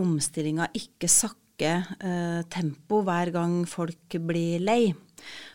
omstillinga 0.00 0.72
ikke 0.74 1.10
sakker 1.12 1.43
eh, 1.62 2.42
tempo 2.50 3.02
hver 3.06 3.30
gang 3.34 3.62
folk 3.68 4.18
blir 4.26 4.62
lei. 4.64 4.94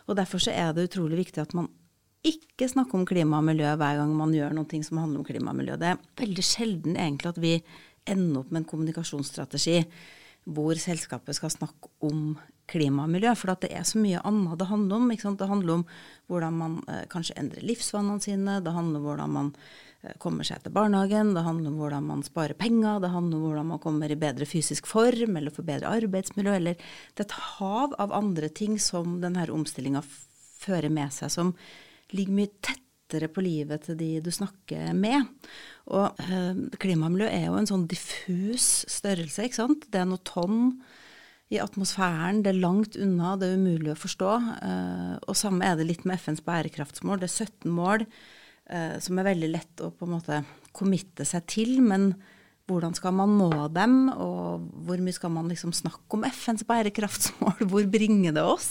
Og 0.08 0.16
derfor 0.16 0.42
så 0.42 0.54
er 0.54 0.72
det 0.72 0.88
utrolig 0.88 1.26
viktig 1.26 1.42
at 1.42 1.54
man 1.54 1.68
ikke 2.26 2.68
snakker 2.68 2.98
om 2.98 3.06
klima 3.08 3.38
og 3.40 3.46
miljø 3.48 3.72
hver 3.80 4.00
gang 4.00 4.12
man 4.16 4.32
gjør 4.36 4.52
noe 4.56 4.82
som 4.84 5.00
handler 5.00 5.20
om 5.22 5.26
klima 5.28 5.52
og 5.52 5.60
miljø. 5.60 5.76
Det 5.80 5.92
er 5.92 6.00
veldig 6.20 6.44
sjelden 6.44 6.96
egentlig 6.96 7.30
at 7.32 7.40
vi 7.40 7.54
ender 8.08 8.40
opp 8.40 8.50
med 8.50 8.62
en 8.62 8.70
kommunikasjonsstrategi 8.70 9.84
hvor 10.50 10.78
selskapet 10.80 11.36
skal 11.36 11.52
snakke 11.52 11.90
om 12.04 12.38
klima 12.70 13.04
og 13.04 13.12
miljø. 13.12 13.32
For 13.36 13.52
det 13.60 13.70
er 13.72 13.84
så 13.88 14.00
mye 14.00 14.20
annet 14.26 14.58
det 14.60 14.68
handler 14.70 14.96
om. 14.96 15.36
Det 15.36 15.48
handler 15.48 15.74
om 15.74 15.84
hvordan 16.28 16.58
man 16.60 16.80
eh, 16.88 17.04
kanskje 17.10 17.36
endrer 17.40 17.66
livsvanene 17.66 18.24
sine. 18.24 18.60
Det 18.64 18.72
handler 18.74 19.00
om 19.00 19.08
hvordan 19.08 19.36
man 19.36 19.54
kommer 20.20 20.46
seg 20.48 20.62
til 20.64 20.72
barnehagen. 20.72 21.34
Det 21.36 21.44
handler 21.44 21.72
om 21.72 21.80
hvordan 21.80 22.06
man 22.08 22.22
sparer 22.24 22.56
penger. 22.56 23.02
Det 23.02 23.12
handler 23.12 23.36
om 23.36 23.46
hvordan 23.48 23.70
man 23.74 23.82
kommer 23.82 24.12
i 24.12 24.18
bedre 24.20 24.48
fysisk 24.48 24.88
form 24.88 25.36
eller 25.36 25.52
får 25.52 25.66
bedre 25.68 25.92
arbeidsmiljø. 26.00 26.54
Eller 26.56 26.78
det 27.14 27.24
er 27.24 27.28
et 27.28 27.40
hav 27.58 27.96
av 28.00 28.14
andre 28.16 28.48
ting 28.48 28.78
som 28.80 29.18
denne 29.20 29.44
omstillinga 29.52 30.02
fører 30.60 30.92
med 30.92 31.12
seg, 31.12 31.32
som 31.32 31.52
ligger 32.16 32.36
mye 32.36 32.52
tettere 32.64 33.28
på 33.32 33.44
livet 33.44 33.84
til 33.86 33.98
de 34.00 34.10
du 34.24 34.32
snakker 34.32 34.94
med. 34.96 35.28
Og 35.92 36.16
øh, 36.24 36.64
klimamiljø 36.80 37.28
er 37.28 37.46
jo 37.50 37.60
en 37.60 37.68
sånn 37.68 37.86
diffus 37.90 38.86
størrelse, 38.88 39.44
ikke 39.44 39.60
sant. 39.60 39.86
Det 39.92 40.00
er 40.00 40.08
noen 40.08 40.24
tonn 40.24 40.64
i 41.50 41.58
atmosfæren, 41.60 42.44
det 42.44 42.54
er 42.54 42.62
langt 42.62 42.96
unna, 42.96 43.34
det 43.36 43.48
er 43.50 43.60
umulig 43.60 43.92
å 43.92 44.00
forstå. 44.00 44.34
Eh, 44.64 45.16
og 45.26 45.36
samme 45.36 45.66
er 45.66 45.76
det 45.76 45.88
litt 45.88 46.04
med 46.08 46.20
FNs 46.22 46.44
bærekraftsmål. 46.46 47.20
Det 47.20 47.26
er 47.28 47.38
17 47.50 47.72
mål 47.74 48.04
eh, 48.06 48.20
som 49.02 49.18
er 49.18 49.26
veldig 49.32 49.48
lett 49.50 49.82
å 49.82 49.90
på 49.90 50.06
en 50.06 50.14
måte 50.14 50.42
committe 50.76 51.26
seg 51.26 51.46
til, 51.50 51.80
men 51.82 52.12
hvordan 52.70 52.94
skal 52.94 53.14
man 53.18 53.34
nå 53.38 53.50
dem, 53.74 53.96
og 54.14 54.68
hvor 54.86 55.02
mye 55.02 55.16
skal 55.16 55.32
man 55.34 55.50
liksom 55.50 55.72
snakke 55.74 56.18
om 56.18 56.26
FNs 56.28 56.62
bærekraftsmål? 56.68 57.64
Hvor 57.70 57.86
bringer 57.90 58.36
det 58.36 58.44
oss? 58.46 58.70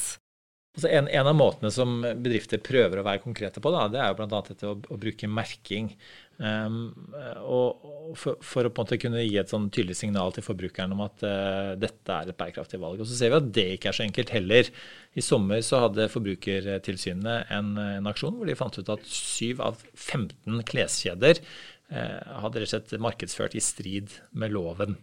Altså 0.80 0.94
en, 0.96 1.10
en, 1.12 1.28
av 1.28 1.36
måtene 1.36 1.70
som 1.76 1.98
bedrifter 2.00 2.62
prøver 2.64 3.02
å 3.02 3.04
være 3.04 3.20
konkrete 3.20 3.60
på, 3.60 3.72
da, 3.76 3.82
det 3.92 4.00
er 4.00 4.14
jo 4.14 4.16
bl.a. 4.16 4.40
dette 4.48 4.68
å, 4.70 4.78
å, 4.80 4.98
bruke 5.02 5.28
merking. 5.28 5.90
Um, 6.40 6.78
og, 7.44 7.82
for, 8.16 8.40
for, 8.40 8.64
å 8.64 8.72
på 8.72 8.80
en 8.80 8.88
måte 8.88 9.00
kunne 9.02 9.26
gi 9.26 9.36
et 9.42 9.52
sånn 9.52 9.66
tydelig 9.76 9.98
signal 10.00 10.32
til 10.32 10.46
forbrukeren 10.46 10.96
om 10.96 11.04
at 11.04 11.26
uh, 11.28 11.74
dette 11.76 12.16
er 12.16 12.32
et 12.32 12.40
bærekraftig 12.40 12.80
valg. 12.80 13.04
Og 13.04 13.10
så 13.10 13.18
ser 13.18 13.34
vi 13.34 13.40
at 13.42 13.50
det 13.58 13.66
ikke 13.74 13.92
er 13.92 13.98
så 13.98 14.06
enkelt 14.06 14.32
heller. 14.38 14.70
I 15.20 15.26
sommer 15.26 15.66
så 15.68 15.82
hadde 15.84 16.08
Forbrukertilsynet 16.14 17.52
en, 17.58 17.74
en 18.00 18.08
aksjon 18.14 18.40
hvor 18.40 18.48
de 18.48 18.56
fant 18.56 18.80
ut 18.80 18.94
at 18.96 19.12
7 19.12 19.60
av 19.68 19.84
15 19.98 20.64
kleskjeder 20.70 21.44
uh, 21.44 22.40
hadde 22.46 22.64
rett 22.64 22.70
og 22.70 22.72
slett 22.72 23.04
markedsført 23.04 23.60
i 23.60 23.66
strid 23.68 24.16
med 24.32 24.56
loven 24.56 24.96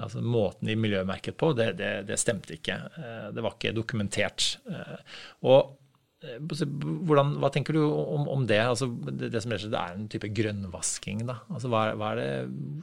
altså 0.00 0.22
Måten 0.24 0.68
de 0.68 0.76
miljømerket 0.78 1.36
på, 1.40 1.52
det, 1.56 1.74
det, 1.78 1.94
det, 2.08 2.18
stemte 2.20 2.56
ikke. 2.56 2.76
Eh, 2.98 3.30
det 3.34 3.44
var 3.44 3.56
ikke 3.56 3.74
dokumentert. 3.76 4.46
Eh, 4.70 5.20
og 5.46 5.76
eh, 6.24 6.40
hvordan, 6.40 7.34
Hva 7.42 7.50
tenker 7.54 7.76
du 7.76 7.82
om, 7.84 8.26
om 8.32 8.46
det? 8.48 8.60
Altså, 8.62 8.88
det? 8.88 9.30
det? 9.34 9.42
som 9.44 9.54
det 9.54 9.70
er 9.70 9.94
en 9.94 10.08
type 10.10 10.30
grønnvasking. 10.34 11.24
Da. 11.28 11.40
Altså, 11.50 11.70
hva, 11.72 11.84
hva 12.00 12.14
det, 12.18 12.28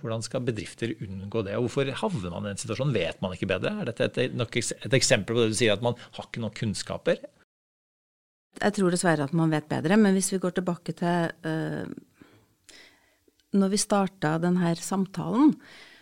hvordan 0.04 0.26
skal 0.26 0.48
bedrifter 0.48 0.96
unngå 1.00 1.46
det? 1.48 1.58
og 1.58 1.68
Hvorfor 1.68 1.94
havner 2.04 2.34
man 2.34 2.48
i 2.48 2.54
den 2.54 2.64
situasjonen? 2.64 2.96
Vet 2.96 3.22
man 3.24 3.36
ikke 3.38 3.52
bedre? 3.52 3.76
Er 3.82 3.92
dette 3.92 4.10
et, 4.10 4.24
et, 4.26 4.98
eksempel 5.02 5.36
på 5.36 5.44
det 5.44 5.54
du 5.54 5.60
sier, 5.62 5.76
at 5.76 5.86
man 5.86 6.00
har 6.18 6.30
ikke 6.30 6.46
nok 6.46 6.58
kunnskaper? 6.62 7.22
Jeg 8.62 8.76
tror 8.76 8.92
dessverre 8.92 9.26
at 9.28 9.36
man 9.36 9.52
vet 9.54 9.70
bedre, 9.70 9.96
men 9.98 10.16
hvis 10.18 10.34
vi 10.34 10.42
går 10.44 10.58
tilbake 10.58 10.92
til 11.00 11.30
uh, 11.48 11.86
når 13.56 13.72
vi 13.72 13.80
starta 13.80 14.36
denne 14.44 14.74
samtalen, 14.80 15.54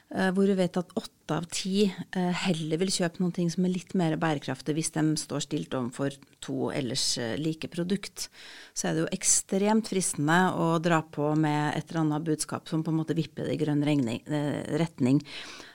hvor 0.09 0.49
vi 0.49 0.57
vet 0.57 0.77
at 0.79 0.93
åtte 0.97 1.35
av 1.37 1.45
ti 1.53 1.83
eh, 1.85 2.31
heller 2.47 2.79
vil 2.81 2.89
kjøpe 2.89 3.21
noen 3.21 3.33
ting 3.35 3.49
som 3.53 3.65
er 3.65 3.73
litt 3.75 3.93
mer 3.97 4.15
bærekraftig 4.17 4.73
hvis 4.73 4.91
de 4.95 5.03
står 5.21 5.43
stilt 5.45 5.75
overfor 5.77 6.15
to 6.41 6.71
ellers 6.73 7.11
eh, 7.21 7.35
like 7.37 7.69
produkt. 7.69 8.25
Så 8.73 8.89
er 8.89 8.95
det 8.95 9.03
jo 9.03 9.11
ekstremt 9.13 9.91
fristende 9.91 10.39
å 10.57 10.71
dra 10.81 11.03
på 11.05 11.29
med 11.37 11.77
et 11.77 11.91
eller 11.91 12.01
annet 12.01 12.25
budskap 12.25 12.71
som 12.71 12.81
på 12.85 12.89
en 12.89 12.97
måte 13.01 13.17
vipper 13.17 13.45
det 13.45 13.57
i 13.57 13.61
grønn 13.61 13.85
retning. 13.85 15.19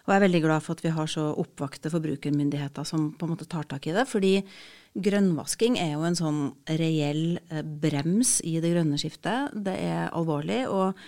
Og 0.04 0.10
jeg 0.10 0.18
er 0.18 0.24
veldig 0.26 0.40
glad 0.44 0.64
for 0.64 0.74
at 0.74 0.82
vi 0.82 0.94
har 0.96 1.10
så 1.10 1.28
oppvakte 1.40 1.92
forbrukermyndigheter 1.92 2.88
som 2.88 3.12
på 3.14 3.28
en 3.28 3.36
måte 3.36 3.46
tar 3.50 3.68
tak 3.70 3.86
i 3.86 3.94
det. 3.94 4.08
fordi 4.10 4.40
grønnvasking 4.94 5.78
er 5.78 5.94
jo 5.96 6.04
en 6.06 6.18
sånn 6.18 6.42
reell 6.78 7.38
brems 7.82 8.36
i 8.46 8.58
det 8.62 8.74
grønne 8.74 8.98
skiftet. 9.00 9.54
Det 9.54 9.74
er 9.74 10.10
alvorlig. 10.10 10.64
og 10.70 10.98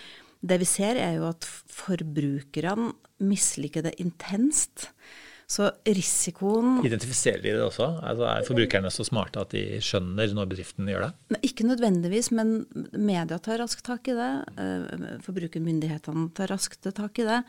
det 0.42 0.60
vi 0.60 0.68
ser, 0.68 0.98
er 1.00 1.16
jo 1.18 1.28
at 1.28 1.44
forbrukerne 1.46 2.92
misliker 3.18 3.86
det 3.86 3.96
intenst. 4.02 4.90
Så 5.46 5.68
risikoen 5.86 6.80
Identifiserer 6.82 7.38
de 7.38 7.52
det 7.54 7.62
også? 7.62 7.86
Altså 8.02 8.26
er 8.26 8.46
forbrukerne 8.48 8.90
så 8.90 9.04
smarte 9.06 9.44
at 9.44 9.52
de 9.54 9.78
skjønner 9.84 10.32
når 10.34 10.48
bedriften 10.50 10.90
gjør 10.90 11.06
det? 11.06 11.40
Ikke 11.46 11.68
nødvendigvis, 11.68 12.32
men 12.34 12.64
media 12.92 13.38
tar 13.38 13.62
raskt 13.62 13.84
tak 13.86 14.10
i 14.10 14.16
det. 14.18 14.30
Eh, 14.58 15.04
forbrukermyndighetene 15.22 16.32
tar 16.34 16.50
raskt 16.50 16.90
tak 16.98 17.22
i 17.22 17.28
det. 17.28 17.44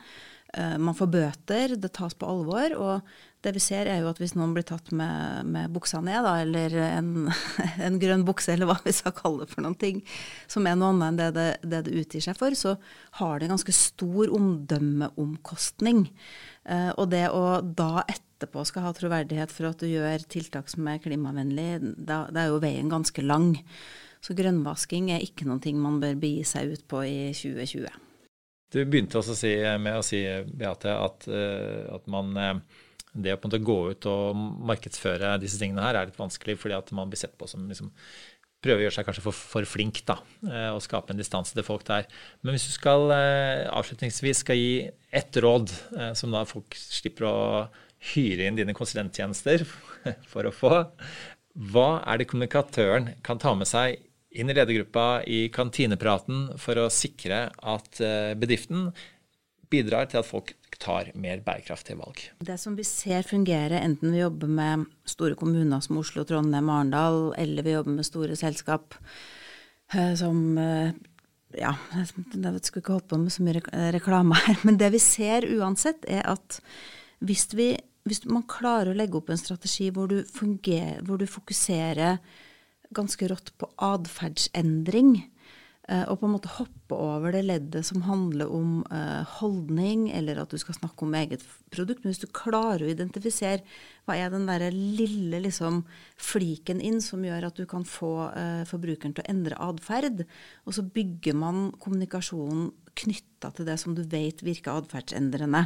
Eh, 0.54 0.78
man 0.78 0.94
får 0.96 1.10
bøter, 1.12 1.74
det 1.76 1.90
tas 1.92 2.14
på 2.14 2.28
alvor. 2.28 2.72
Og 2.78 3.10
det 3.44 3.52
vi 3.54 3.62
ser 3.62 3.86
er 3.90 4.00
jo 4.00 4.08
at 4.10 4.18
hvis 4.18 4.34
noen 4.34 4.54
blir 4.56 4.66
tatt 4.66 4.88
med, 4.96 5.46
med 5.46 5.74
buksa 5.74 6.00
ned, 6.02 6.22
da, 6.24 6.38
eller 6.42 6.74
en, 6.88 7.28
en, 7.86 7.98
grønn 8.00 8.24
bukse, 8.26 8.54
eller 8.54 8.70
hva 8.70 8.78
vi 8.84 8.94
skal 8.96 9.14
kalle 9.16 9.44
det 9.44 9.52
for 9.52 9.64
noen 9.66 9.76
ting, 9.78 10.00
som 10.50 10.66
er 10.66 10.78
noe 10.78 10.94
annet 10.94 11.10
enn 11.10 11.20
det 11.20 11.28
det, 11.36 11.48
det 11.62 11.82
det, 11.86 11.96
utgir 12.00 12.24
seg 12.24 12.38
for, 12.40 12.56
så 12.58 12.76
har 13.20 13.38
det 13.38 13.48
en 13.48 13.56
ganske 13.56 13.76
stor 13.76 14.32
omdømmeomkostning. 14.38 16.06
Eh, 16.68 16.90
og 17.00 17.08
det 17.12 17.26
å 17.32 17.60
da 17.62 18.04
etterpå 18.04 18.64
skal 18.68 18.84
ha 18.84 18.92
troverdighet 18.96 19.52
for 19.54 19.70
at 19.70 19.80
du 19.80 19.88
gjør 19.88 20.26
tiltak 20.28 20.68
som 20.68 20.88
er 20.90 21.00
klimavennlig, 21.02 21.70
da, 21.96 22.26
er 22.34 22.52
jo 22.52 22.60
veien 22.62 22.92
ganske 22.92 23.24
lang. 23.24 23.54
Så 24.24 24.36
grønnvasking 24.36 25.12
er 25.14 25.24
ikke 25.24 25.46
noe 25.48 25.72
man 25.78 26.00
bør 26.02 26.18
begi 26.20 26.44
seg 26.46 26.74
ut 26.74 26.84
på 26.90 27.04
i 27.06 27.16
2020. 27.32 28.04
Du 28.68 28.82
begynte 28.84 29.16
også 29.20 29.36
si, 29.38 29.54
med 29.80 29.96
å 29.96 30.04
si, 30.04 30.20
Beate, 30.52 30.92
at, 30.92 31.24
eh, 31.32 31.86
at 31.94 32.10
man 32.12 32.36
eh, 32.36 32.58
det 33.18 33.38
å 33.40 33.60
gå 33.64 33.78
ut 33.94 34.06
og 34.10 34.42
markedsføre 34.68 35.38
disse 35.40 35.58
tingene 35.60 35.82
her 35.86 35.96
er 35.96 36.10
litt 36.10 36.20
vanskelig, 36.20 36.58
fordi 36.60 36.76
at 36.76 36.92
man 36.94 37.08
blir 37.08 37.20
sett 37.20 37.38
på 37.38 37.48
som 37.48 37.64
liksom, 37.70 37.88
prøver 38.64 38.82
å 38.82 38.86
gjøre 38.86 38.96
seg 38.98 39.06
kanskje 39.06 39.24
for, 39.24 39.40
for 39.54 39.68
flink 39.68 40.02
da, 40.08 40.18
eh, 40.48 40.70
og 40.72 40.82
skape 40.84 41.14
en 41.14 41.20
distanse 41.20 41.54
til 41.54 41.66
folk 41.66 41.86
der. 41.88 42.08
Men 42.42 42.56
hvis 42.56 42.68
du 42.68 42.74
skal 42.74 43.12
avslutningsvis 43.12 44.42
skal 44.44 44.58
gi 44.58 44.72
ett 45.14 45.38
råd, 45.42 45.72
som 46.18 46.34
da 46.34 46.42
folk 46.48 46.76
slipper 46.78 47.28
å 47.28 47.38
hyre 48.12 48.46
inn 48.46 48.58
dine 48.58 48.76
konsulenttjenester 48.76 49.64
for 50.32 50.48
å 50.48 50.54
få, 50.54 50.74
hva 51.72 51.88
er 52.06 52.20
det 52.20 52.28
kommunikatøren 52.30 53.12
kan 53.26 53.40
ta 53.42 53.54
med 53.58 53.66
seg 53.70 53.98
inn 54.38 54.50
i 54.50 54.56
ledergruppa 54.56 55.22
i 55.26 55.46
kantinepraten 55.52 56.52
for 56.60 56.78
å 56.78 56.90
sikre 56.92 57.48
at 57.48 58.00
eh, 58.04 58.34
bedriften 58.38 58.90
bidrar 59.70 60.08
til 60.10 60.22
at 60.22 60.28
folk 60.28 60.54
tar 60.78 61.10
mer 61.18 61.42
bærekraftige 61.42 61.98
valg. 61.98 62.22
Det 62.44 62.58
som 62.60 62.76
vi 62.78 62.86
ser 62.86 63.26
fungere, 63.26 63.80
enten 63.82 64.14
vi 64.14 64.22
jobber 64.22 64.50
med 64.50 64.86
store 65.08 65.36
kommuner 65.38 65.82
som 65.84 65.98
Oslo, 65.98 66.24
Trondheim, 66.24 66.70
Arendal, 66.70 67.32
eller 67.38 67.66
vi 67.66 67.74
jobber 67.74 67.96
med 67.98 68.06
store 68.06 68.38
selskap 68.38 68.94
eh, 69.94 70.14
som 70.18 70.58
eh, 70.62 70.92
ja, 71.58 71.74
jeg 71.96 72.06
skulle 72.10 72.82
ikke 72.82 72.94
holdt 72.94 73.08
på 73.10 73.18
med 73.20 73.32
så 73.34 73.44
mye 73.44 73.62
reklame 73.96 74.38
her, 74.38 74.60
men 74.68 74.78
det 74.80 74.92
vi 74.94 75.02
ser 75.02 75.48
uansett, 75.58 76.04
er 76.06 76.26
at 76.28 76.60
hvis, 77.24 77.48
vi, 77.58 77.72
hvis 78.06 78.22
man 78.28 78.46
klarer 78.50 78.92
å 78.92 78.98
legge 78.98 79.18
opp 79.18 79.32
en 79.32 79.40
strategi 79.40 79.90
hvor 79.94 80.10
du, 80.10 80.20
fungerer, 80.22 81.02
hvor 81.06 81.18
du 81.18 81.26
fokuserer 81.26 82.20
ganske 82.94 83.28
rått 83.28 83.50
på 83.60 83.68
atferdsendring. 83.84 85.18
Eh, 85.88 86.04
og 86.04 86.18
på 86.20 86.28
en 86.28 86.34
måte 86.34 86.50
hoppe 86.52 86.96
over 86.96 87.32
det 87.32 87.46
leddet 87.46 87.86
som 87.88 88.02
handler 88.04 88.50
om 88.52 88.82
uh, 88.92 89.24
holdning, 89.38 90.10
eller 90.12 90.42
at 90.42 90.52
du 90.52 90.60
skal 90.60 90.76
snakke 90.76 91.06
om 91.06 91.14
eget 91.16 91.44
produkt. 91.72 92.02
Men 92.04 92.12
hvis 92.12 92.20
du 92.20 92.28
klarer 92.28 92.84
å 92.84 92.90
identifisere 92.92 93.64
hva 94.04 94.18
er 94.20 94.28
den 94.32 94.44
der 94.50 94.66
lille 94.74 95.40
liksom, 95.46 95.80
fliken 96.20 96.82
inn 96.84 97.00
som 97.04 97.24
gjør 97.24 97.48
at 97.48 97.56
du 97.56 97.64
kan 97.68 97.88
få 97.88 98.12
uh, 98.34 98.66
forbrukeren 98.68 99.16
til 99.16 99.24
å 99.24 99.30
endre 99.32 99.60
atferd, 99.64 100.26
og 100.68 100.76
så 100.76 100.84
bygger 100.84 101.38
man 101.40 101.70
kommunikasjonen 101.80 102.68
knytta 102.98 103.54
til 103.56 103.70
det 103.70 103.78
som 103.80 103.96
du 103.96 104.04
vet 104.12 104.44
virker 104.44 104.76
atferdsendrende. 104.76 105.64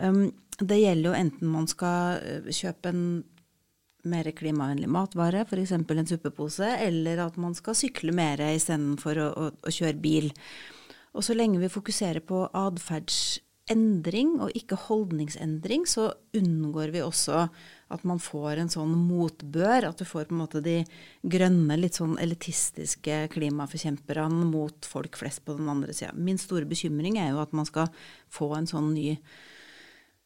Um, 0.00 0.30
det 0.62 0.80
gjelder 0.80 1.10
jo 1.10 1.18
enten 1.18 1.52
man 1.52 1.68
skal 1.68 2.48
kjøpe 2.48 2.92
en 2.92 3.04
mer 4.08 4.30
klimavennlig 4.34 4.90
matvare, 4.90 5.44
f.eks. 5.46 5.72
en 5.72 6.06
suppepose, 6.08 6.66
eller 6.86 7.22
at 7.26 7.38
man 7.40 7.54
skal 7.54 7.76
sykle 7.78 8.14
mer 8.16 8.42
istedenfor 8.52 9.20
å, 9.22 9.30
å, 9.30 9.48
å 9.62 9.72
kjøre 9.72 10.00
bil. 10.02 10.32
Og 11.12 11.24
så 11.26 11.36
lenge 11.36 11.60
vi 11.60 11.70
fokuserer 11.72 12.24
på 12.24 12.46
atferdsendring 12.56 14.38
og 14.42 14.56
ikke 14.58 14.78
holdningsendring, 14.88 15.84
så 15.86 16.08
unngår 16.36 16.94
vi 16.94 17.04
også 17.04 17.44
at 17.92 18.06
man 18.08 18.20
får 18.22 18.62
en 18.62 18.72
sånn 18.72 18.96
motbør, 18.96 19.90
at 19.90 20.00
du 20.00 20.08
får 20.08 20.30
på 20.30 20.34
en 20.34 20.42
måte 20.42 20.64
de 20.64 20.78
grønne, 21.22 21.76
litt 21.78 22.00
sånn 22.00 22.16
elitistiske 22.22 23.26
klimaforkjemperne 23.34 24.48
mot 24.48 24.88
folk 24.88 25.20
flest 25.20 25.44
på 25.46 25.58
den 25.60 25.68
andre 25.70 25.94
sida. 25.94 26.14
Min 26.16 26.40
store 26.40 26.66
bekymring 26.68 27.20
er 27.20 27.34
jo 27.34 27.42
at 27.44 27.52
man 27.54 27.68
skal 27.68 27.92
få 28.32 28.54
en 28.56 28.70
sånn 28.70 28.94
ny 28.96 29.12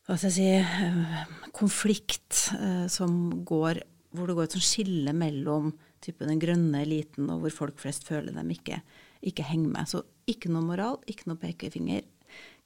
hva 0.06 0.14
skal 0.14 0.30
jeg 0.30 0.36
si, 0.36 0.50
eh, 0.54 1.25
konflikt 1.56 2.42
eh, 2.54 2.86
som 2.92 3.42
går 3.46 3.82
hvor 4.16 4.30
det 4.30 4.36
går 4.38 4.46
et 4.46 4.54
sånt 4.54 4.64
skille 4.64 5.12
mellom 5.12 5.72
type 6.04 6.25
den 6.25 6.38
grønne 6.40 6.84
eliten 6.86 7.26
og 7.32 7.42
hvor 7.42 7.54
folk 7.56 7.80
flest 7.82 8.06
føler 8.06 8.32
dem 8.32 8.52
ikke, 8.54 8.78
ikke 9.26 9.44
henger 9.44 9.72
med. 9.75 9.90
Så 9.90 10.04
ikke 10.30 10.52
noe 10.52 10.64
moral, 10.64 11.00
ikke 11.10 11.26
noe 11.28 11.40
pekefinger. 11.40 12.06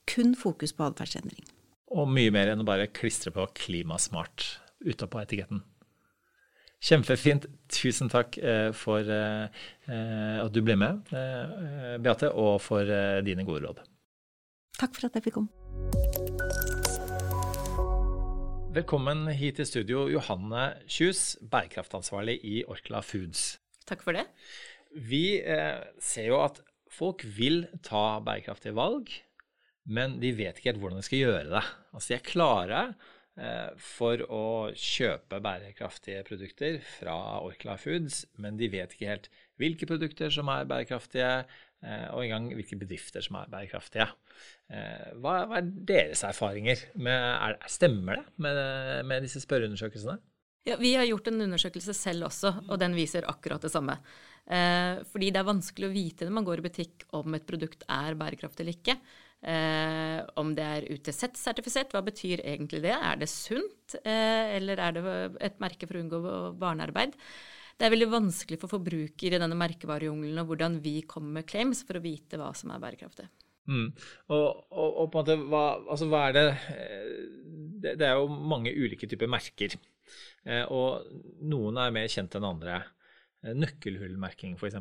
Kun 0.07 0.35
fokus 0.37 0.71
på 0.77 0.85
atferdsendring. 0.85 1.43
Og 1.91 2.07
mye 2.07 2.31
mer 2.31 2.53
enn 2.53 2.61
å 2.61 2.67
bare 2.67 2.87
klistre 2.87 3.33
på 3.35 3.43
'klimasmart' 3.57 4.61
utapå 4.85 5.19
etiketten. 5.25 5.65
Kjempefint. 6.81 7.45
Tusen 7.69 8.09
takk 8.09 8.37
eh, 8.37 8.71
for 8.71 9.05
at 9.05 10.53
du 10.53 10.61
ble 10.61 10.77
med, 10.79 11.11
Beate, 12.01 12.31
og 12.31 12.61
for 12.61 12.85
dine 13.25 13.45
gode 13.45 13.65
råd. 13.67 13.83
Takk 14.79 14.95
for 14.95 15.09
at 15.09 15.19
jeg 15.19 15.27
fikk 15.27 15.41
komme. 15.41 16.70
Velkommen 18.71 19.25
hit 19.35 19.57
til 19.59 19.65
studio, 19.67 20.05
Johanne 20.07 20.61
Kjus, 20.87 21.33
bærekraftansvarlig 21.51 22.37
i 22.47 22.61
Orkla 22.71 23.01
Foods. 23.03 23.57
Takk 23.83 24.05
for 24.05 24.15
det. 24.15 24.23
Vi 24.95 25.41
eh, 25.43 25.81
ser 25.99 26.29
jo 26.29 26.37
at 26.39 26.61
folk 26.87 27.25
vil 27.35 27.65
ta 27.83 28.21
bærekraftige 28.23 28.77
valg, 28.77 29.11
men 29.91 30.15
de 30.21 30.31
vet 30.37 30.55
ikke 30.55 30.69
helt 30.69 30.79
hvordan 30.85 31.01
de 31.01 31.07
skal 31.09 31.19
gjøre 31.19 31.49
det. 31.51 31.65
Altså 31.91 32.13
de 32.13 32.15
er 32.15 32.23
klare 32.29 32.85
eh, 33.35 33.75
for 33.75 34.23
å 34.31 34.45
kjøpe 34.71 35.41
bærekraftige 35.43 36.23
produkter 36.31 36.79
fra 36.93 37.17
Orkla 37.43 37.75
Foods, 37.75 38.23
men 38.39 38.55
de 38.55 38.71
vet 38.71 38.95
ikke 38.95 39.11
helt 39.11 39.27
hvilke 39.59 39.91
produkter 39.91 40.31
som 40.31 40.47
er 40.47 40.63
bærekraftige, 40.71 41.41
og 41.81 42.21
engang 42.21 42.51
hvilke 42.53 42.77
bedrifter 42.77 43.23
som 43.25 43.39
er 43.39 43.49
bærekraftige. 43.49 44.05
Eh, 44.71 45.13
hva, 45.21 45.39
er 45.57 45.69
deres 45.89 46.23
erfaringer? 46.27 46.83
Med, 47.01 47.15
er, 47.15 47.57
stemmer 47.71 48.21
det 48.21 48.43
med, 48.43 48.59
med 49.09 49.25
disse 49.25 49.41
spørreundersøkelsene? 49.43 50.19
Ja, 50.67 50.77
Vi 50.77 50.93
har 50.93 51.07
gjort 51.09 51.27
en 51.31 51.41
undersøkelse 51.41 51.93
selv 51.97 52.27
også, 52.27 52.53
og 52.69 52.77
den 52.79 52.93
viser 52.93 53.25
akkurat 53.29 53.63
det 53.65 53.71
samme. 53.73 53.97
Eh, 54.45 55.01
fordi 55.09 55.31
det 55.33 55.41
er 55.41 55.47
vanskelig 55.47 55.87
å 55.87 55.93
vite 55.93 56.27
når 56.27 56.35
man 56.37 56.45
går 56.45 56.61
i 56.61 56.65
butikk 56.67 57.05
om 57.17 57.33
et 57.37 57.47
produkt 57.49 57.85
er 57.89 58.17
bærekraftig 58.19 58.63
eller 58.63 58.77
ikke. 58.77 58.97
Eh, 59.41 60.19
om 60.37 60.51
det 60.53 60.67
er 60.67 60.89
UTZ-sertifisert, 60.93 61.95
hva 61.95 62.03
betyr 62.05 62.43
egentlig 62.45 62.83
det? 62.85 62.93
Er 62.93 63.17
det 63.17 63.29
sunt, 63.31 63.97
eh, 64.05 64.53
eller 64.59 64.77
er 64.77 64.97
det 64.97 65.15
et 65.49 65.57
merke 65.63 65.89
for 65.89 65.97
å 65.97 66.03
unngå 66.05 66.21
barnearbeid? 66.61 67.17
Det 67.81 67.87
er 67.87 67.95
veldig 67.95 68.11
vanskelig 68.11 68.59
for 68.61 68.69
forbrukere 68.69 69.39
i 69.39 69.41
denne 69.41 69.57
merkevarejungelen 69.57 70.37
og 70.43 70.51
hvordan 70.51 70.75
vi 70.83 70.99
kommer 71.09 71.39
med 71.39 71.47
claims 71.49 71.81
for 71.87 71.97
å 71.97 72.03
vite 72.03 72.37
hva 72.37 72.51
som 72.53 72.69
er 72.69 72.83
bærekraftig. 72.83 73.25
Mm. 73.71 73.87
Og, 74.29 74.43
og, 74.69 74.89
og, 75.01 75.07
på 75.09 75.17
en 75.17 75.23
måte, 75.23 75.37
hva, 75.49 75.63
altså, 75.89 76.05
hva 76.11 76.27
er 76.27 76.35
det, 76.37 76.43
det, 77.81 77.95
det 77.97 78.05
er 78.05 78.21
jo 78.21 78.29
mange 78.29 78.73
ulike 78.77 79.09
typer 79.09 79.31
merker. 79.33 79.73
Eh, 80.45 80.61
og 80.69 81.09
noen 81.41 81.81
er 81.81 81.97
mer 81.97 82.05
kjent 82.13 82.37
enn 82.37 82.45
andre. 82.51 82.83
Eh, 83.41 83.57
nøkkelhullmerking, 83.57 84.61
f.eks. 84.61 84.77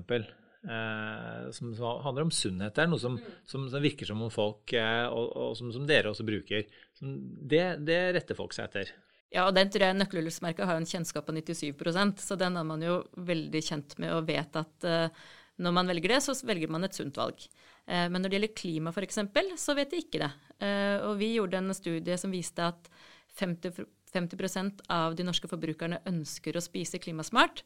Eh, 0.61 1.51
som, 1.57 1.73
som 1.73 2.03
handler 2.05 2.29
om 2.29 2.37
sunnhet. 2.37 2.77
Det 2.77 2.85
er 2.85 2.93
noe 2.93 3.01
som, 3.01 3.17
som, 3.49 3.65
som 3.73 3.85
virker 3.85 4.13
som 4.13 4.21
om 4.21 4.33
folk, 4.35 4.77
eh, 4.77 5.07
og, 5.09 5.33
og 5.41 5.57
som, 5.57 5.73
dere 5.89 6.13
også 6.13 6.29
bruker. 6.29 6.69
Det, 7.01 7.65
det, 7.81 8.03
retter 8.19 8.37
folk 8.37 8.53
seg 8.53 8.69
etter. 8.69 8.93
Ja, 9.31 9.45
og 9.47 9.55
den 9.55 9.71
tror 9.71 9.87
jeg 9.87 9.99
nøkkelhullsmerka 9.99 10.67
har 10.67 10.81
en 10.81 10.89
kjennskap 10.89 11.29
på 11.29 11.35
97% 11.37 12.23
så 12.25 12.37
den 12.39 12.59
er 12.59 12.67
man 12.67 12.83
jo 12.83 12.97
veldig 13.15 13.63
kjent 13.63 13.95
med 14.03 14.15
og 14.17 14.27
vet 14.27 14.59
at 14.59 14.87
uh, 14.89 15.29
når 15.61 15.77
man 15.77 15.93
velger 15.93 16.17
det, 16.17 16.19
så 16.25 16.35
velger 16.49 16.73
man 16.73 16.87
et 16.87 16.97
sunt 16.97 17.19
valg. 17.21 17.45
Uh, 17.87 18.09
men 18.11 18.19
når 18.19 18.27
det 18.27 18.39
gjelder 18.39 18.59
klima 18.59 18.95
f.eks., 18.95 19.21
så 19.61 19.77
vet 19.79 19.95
de 19.95 20.03
ikke 20.03 20.23
det. 20.25 20.33
Uh, 20.59 20.97
og 21.11 21.15
vi 21.21 21.35
gjorde 21.37 21.61
en 21.61 21.77
studie 21.77 22.19
som 22.19 22.35
viste 22.35 22.67
at 22.73 22.91
50, 23.39 23.85
50 24.11 24.83
av 24.91 25.15
de 25.15 25.27
norske 25.27 25.51
forbrukerne 25.51 26.03
ønsker 26.11 26.59
å 26.59 26.65
spise 26.65 26.99
klimasmart. 26.99 27.63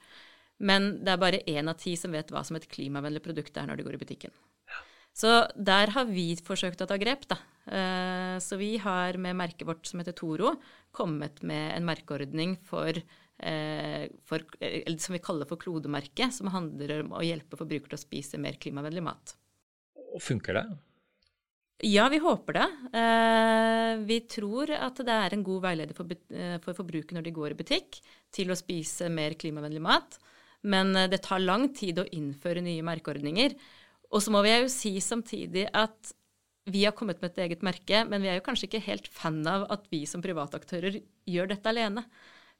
Men 0.60 0.98
det 1.00 1.14
er 1.14 1.22
bare 1.22 1.42
én 1.48 1.70
av 1.70 1.80
ti 1.80 1.96
som 1.96 2.12
vet 2.14 2.28
hva 2.30 2.44
som 2.44 2.58
et 2.58 2.68
klimavennlig 2.70 3.24
produkt 3.24 3.56
er 3.56 3.66
når 3.70 3.80
de 3.80 3.88
går 3.88 3.96
i 3.96 4.02
butikken. 4.04 4.36
Så 5.14 5.46
der 5.54 5.94
har 5.94 6.08
vi 6.10 6.34
forsøkt 6.44 6.82
å 6.82 6.90
ta 6.90 6.98
grep, 7.00 7.24
da. 7.30 7.38
Eh, 7.66 8.36
så 8.44 8.58
vi 8.60 8.76
har 8.82 9.16
med 9.16 9.36
merket 9.36 9.66
vårt 9.68 9.86
som 9.86 10.02
heter 10.02 10.16
Toro, 10.16 10.56
kommet 10.92 11.42
med 11.42 11.76
en 11.76 11.86
merkeordning 11.88 12.58
for 12.64 12.98
Eh, 13.38 14.08
for, 14.24 14.44
som 14.98 15.12
vi 15.12 15.18
kaller 15.22 15.48
for 15.50 15.58
klodemerket, 15.60 16.34
som 16.36 16.52
handler 16.54 17.00
om 17.02 17.14
å 17.18 17.22
hjelpe 17.24 17.58
forbrukere 17.58 17.90
til 17.90 17.98
å 17.98 18.04
spise 18.04 18.40
mer 18.40 18.58
klimavennlig 18.62 19.02
mat. 19.04 19.34
Og 20.14 20.22
Funker 20.22 20.60
det? 20.60 20.64
Ja, 21.90 22.06
vi 22.08 22.20
håper 22.22 22.56
det. 22.56 22.66
Eh, 23.00 23.94
vi 24.06 24.20
tror 24.30 24.70
at 24.76 25.02
det 25.02 25.16
er 25.26 25.34
en 25.34 25.42
god 25.44 25.64
veileder 25.66 25.96
for, 25.98 26.06
eh, 26.30 26.58
for 26.62 26.78
forbrukere 26.78 27.18
når 27.18 27.26
de 27.26 27.34
går 27.34 27.50
i 27.50 27.58
butikk, 27.58 28.00
til 28.32 28.54
å 28.54 28.58
spise 28.58 29.10
mer 29.10 29.34
klimavennlig 29.34 29.82
mat. 29.82 30.18
Men 30.62 30.94
det 31.10 31.20
tar 31.26 31.40
lang 31.40 31.74
tid 31.74 31.98
å 31.98 32.08
innføre 32.08 32.62
nye 32.62 32.80
merkeordninger. 32.80 33.54
Og 34.12 34.22
så 34.22 34.30
må 34.30 34.40
vi 34.42 34.54
jo 34.54 34.68
si 34.72 34.96
samtidig 34.96 35.68
at 35.74 36.14
vi 36.64 36.84
har 36.86 36.94
kommet 36.96 37.20
med 37.20 37.34
et 37.34 37.42
eget 37.44 37.64
merke, 37.66 38.04
men 38.08 38.24
vi 38.24 38.30
er 38.32 38.38
jo 38.38 38.46
kanskje 38.46 38.68
ikke 38.70 38.86
helt 38.86 39.08
fan 39.12 39.42
av 39.48 39.66
at 39.72 39.84
vi 39.92 40.04
som 40.08 40.22
privataktører 40.24 41.02
gjør 41.28 41.50
dette 41.50 41.68
alene. 41.68 42.06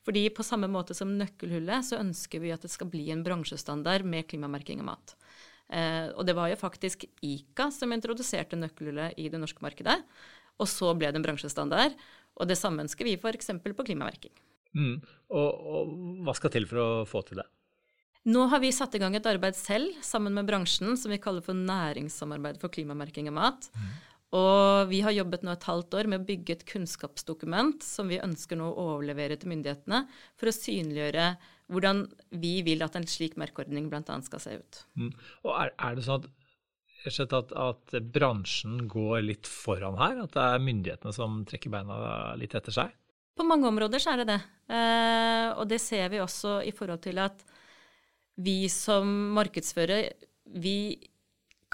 Fordi 0.05 0.27
på 0.37 0.45
samme 0.45 0.69
måte 0.69 0.97
som 0.97 1.15
nøkkelhullet, 1.17 1.87
så 1.89 2.01
ønsker 2.03 2.43
vi 2.43 2.53
at 2.53 2.65
det 2.65 2.73
skal 2.73 2.91
bli 2.93 3.07
en 3.15 3.25
bransjestandard 3.25 4.05
med 4.05 4.29
klimamerking 4.29 4.83
av 4.85 4.91
mat. 4.91 5.15
Eh, 5.73 6.11
og 6.13 6.27
det 6.29 6.35
var 6.37 6.51
jo 6.53 6.61
faktisk 6.61 7.07
ICA 7.25 7.71
som 7.73 7.95
introduserte 7.97 8.59
nøkkelhullet 8.61 9.17
i 9.17 9.31
det 9.33 9.41
norske 9.41 9.65
markedet. 9.65 9.97
Og 10.61 10.69
så 10.71 10.93
ble 10.93 11.09
det 11.09 11.23
en 11.23 11.25
bransjestandard. 11.25 11.97
Og 12.37 12.51
det 12.51 12.59
samme 12.61 12.85
ønsker 12.85 13.09
vi 13.09 13.17
f.eks. 13.17 13.55
på 13.65 13.87
klimamerking. 13.89 14.35
Mm. 14.75 14.99
Og, 15.33 15.49
og, 15.49 15.93
hva 16.27 16.35
skal 16.37 16.53
til 16.53 16.69
for 16.69 16.83
å 16.83 16.89
få 17.09 17.25
til 17.25 17.41
det? 17.41 17.49
Nå 18.25 18.47
har 18.49 18.61
vi 18.63 18.73
satt 18.73 18.95
i 18.97 19.01
gang 19.03 19.15
et 19.19 19.27
arbeid 19.29 19.57
selv 19.59 20.01
sammen 20.05 20.33
med 20.37 20.49
bransjen 20.49 20.97
som 20.97 21.13
vi 21.13 21.21
kaller 21.21 21.45
for 21.45 21.57
næringssamarbeid 21.57 22.61
for 22.63 22.73
klimamerking 22.73 23.29
av 23.29 23.37
mat. 23.37 23.69
Mm. 23.77 23.91
Og 24.35 24.89
vi 24.91 25.03
har 25.05 25.15
jobbet 25.15 25.45
nå 25.47 25.53
et 25.55 25.67
halvt 25.69 25.97
år 25.99 26.09
med 26.11 26.23
å 26.23 26.27
bygge 26.27 26.57
et 26.57 26.65
kunnskapsdokument 26.67 27.85
som 27.87 28.09
vi 28.11 28.23
ønsker 28.23 28.59
nå 28.59 28.67
å 28.67 28.87
overlevere 28.95 29.37
til 29.39 29.53
myndighetene 29.53 30.01
for 30.41 30.51
å 30.51 30.57
synliggjøre 30.57 31.29
hvordan 31.73 32.03
vi 32.43 32.57
vil 32.67 32.83
at 32.85 32.97
en 32.99 33.07
slik 33.09 33.37
merkeordning 33.41 33.87
bl.a. 33.93 34.17
skal 34.27 34.43
se 34.43 34.57
ut. 34.59 34.81
Mm. 34.99 35.13
Og 35.45 35.53
er, 35.55 35.71
er, 35.77 36.01
det 36.01 36.07
sånn 36.09 36.27
at, 37.05 37.31
at, 37.37 37.53
at, 37.53 37.97
bransjen 38.17 38.87
går 38.91 39.23
litt 39.29 39.49
foran 39.49 40.01
her? 40.01 40.25
At 40.25 40.35
det 40.35 40.49
er 40.49 40.67
myndighetene 40.67 41.15
som 41.15 41.43
trekker 41.49 41.73
beina 41.73 41.99
litt 42.41 42.57
etter 42.57 42.75
seg? 42.75 42.97
På 43.37 43.47
mange 43.47 43.69
områder 43.69 44.03
så 44.03 44.15
er 44.15 44.23
det 44.23 44.33
det. 44.33 44.41
Eh, 44.73 45.49
og 45.55 45.69
det 45.71 45.81
ser 45.83 46.09
vi 46.11 46.23
også 46.23 46.59
i 46.65 46.73
forhold 46.75 47.05
til 47.05 47.21
at 47.23 47.45
vi 48.35 48.69
som 48.73 49.11
markedsfører, 49.37 50.13
vi 50.45 50.79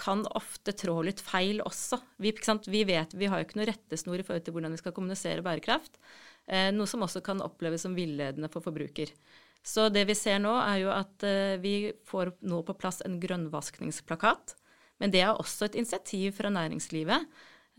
kan 0.01 0.23
ofte 0.37 0.73
trå 0.77 0.95
litt 1.05 1.21
feil 1.21 1.61
også. 1.65 1.99
Vi, 2.23 2.33
vi 2.73 2.83
vet, 2.89 3.13
vi 3.17 3.29
har 3.29 3.41
jo 3.41 3.49
ikke 3.49 3.61
noe 3.61 3.69
rettesnor 3.69 4.21
i 4.21 4.25
forhold 4.25 4.47
til 4.47 4.57
hvordan 4.57 4.75
vi 4.75 4.81
skal 4.81 4.95
kommunisere 4.97 5.45
bærekraft. 5.45 6.01
Eh, 6.49 6.71
noe 6.73 6.89
som 6.89 7.05
også 7.05 7.23
kan 7.25 7.43
oppleves 7.45 7.85
som 7.85 7.97
villedende 7.97 8.49
for 8.53 8.65
forbruker. 8.65 9.13
Så 9.61 9.91
det 9.93 10.07
vi 10.09 10.17
ser 10.17 10.41
nå, 10.41 10.55
er 10.63 10.81
jo 10.85 10.93
at 10.95 11.27
eh, 11.27 11.61
vi 11.61 11.93
får 12.09 12.35
nå 12.49 12.63
på 12.65 12.77
plass 12.81 13.03
en 13.05 13.21
grønnvaskningsplakat. 13.21 14.57
Men 15.01 15.13
det 15.13 15.25
er 15.25 15.35
også 15.35 15.69
et 15.69 15.79
initiativ 15.81 16.35
fra 16.37 16.53
næringslivet 16.53 17.29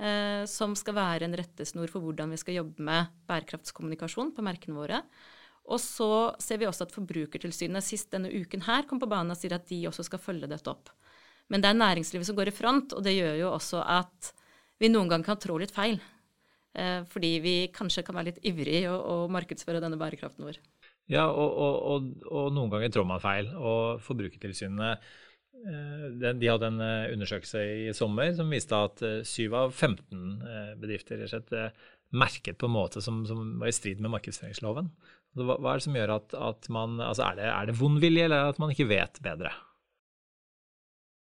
eh, 0.01 0.43
som 0.49 0.75
skal 0.77 0.97
være 0.97 1.27
en 1.27 1.37
rettesnor 1.37 1.89
for 1.91 2.05
hvordan 2.05 2.33
vi 2.33 2.41
skal 2.41 2.61
jobbe 2.61 2.85
med 2.85 3.13
bærekraftskommunikasjon 3.29 4.33
på 4.37 4.45
merkene 4.45 4.77
våre. 4.77 5.01
Og 5.71 5.79
så 5.79 6.11
ser 6.41 6.59
vi 6.61 6.67
også 6.67 6.87
at 6.87 6.95
Forbrukertilsynet 6.95 7.85
sist 7.85 8.11
denne 8.11 8.31
uken 8.31 8.65
her 8.67 8.87
kom 8.89 8.99
på 9.01 9.09
banen 9.09 9.33
og 9.33 9.39
sier 9.39 9.55
at 9.55 9.67
de 9.69 9.85
også 9.89 10.05
skal 10.07 10.21
følge 10.21 10.49
dette 10.51 10.71
opp. 10.71 10.91
Men 11.51 11.63
det 11.63 11.71
er 11.71 11.79
næringslivet 11.79 12.27
som 12.27 12.37
går 12.37 12.51
i 12.51 12.55
front, 12.55 12.95
og 12.95 13.03
det 13.03 13.15
gjør 13.17 13.37
jo 13.39 13.53
også 13.53 13.83
at 13.83 14.31
vi 14.81 14.89
noen 14.91 15.09
ganger 15.11 15.31
kan 15.31 15.39
trå 15.39 15.57
litt 15.61 15.73
feil. 15.75 15.99
Eh, 16.73 17.01
fordi 17.11 17.31
vi 17.43 17.55
kanskje 17.75 18.03
kan 18.07 18.15
være 18.15 18.31
litt 18.31 18.45
ivrig 18.47 18.85
å, 18.89 18.95
å 18.95 19.15
markedsføre 19.31 19.81
denne 19.83 19.99
bærekraften 19.99 20.47
vår. 20.47 20.61
Ja, 21.11 21.25
og, 21.27 21.51
og, 21.51 21.75
og, 21.91 22.29
og 22.31 22.53
noen 22.55 22.71
ganger 22.71 22.93
trår 22.93 23.07
man 23.09 23.23
feil. 23.23 23.51
Og 23.59 23.99
Forbrukertilsynet 24.05 25.07
eh, 25.67 26.05
de 26.39 26.51
hadde 26.51 26.71
en 26.71 26.83
eh, 26.85 27.11
undersøkelse 27.17 27.63
i 27.87 27.95
sommer 27.97 28.31
som 28.37 28.51
viste 28.51 28.79
at 28.87 29.03
7 29.27 29.49
av 29.49 29.75
15 29.75 30.79
bedrifter 30.79 31.19
rett 31.19 31.27
og 31.27 31.35
slett 31.35 31.81
merket 32.11 32.57
på 32.59 32.67
en 32.67 32.75
måte 32.75 33.01
som, 33.03 33.21
som, 33.27 33.43
var 33.59 33.71
i 33.71 33.75
strid 33.75 34.01
med 34.03 34.11
markedsføringsloven. 34.15 34.89
Hva, 35.39 35.55
hva 35.55 35.73
er 35.73 35.79
det 35.79 35.85
som 35.85 35.95
gjør 35.95 36.15
at, 36.17 36.33
at 36.35 36.67
man 36.73 36.97
Altså 36.99 37.23
er 37.29 37.37
det, 37.39 37.49
er 37.49 37.69
det 37.69 37.77
vond 37.79 38.01
vilje, 38.03 38.25
eller 38.27 38.51
at 38.51 38.59
man 38.59 38.73
ikke 38.73 38.89
vet 38.91 39.21
bedre? 39.23 39.53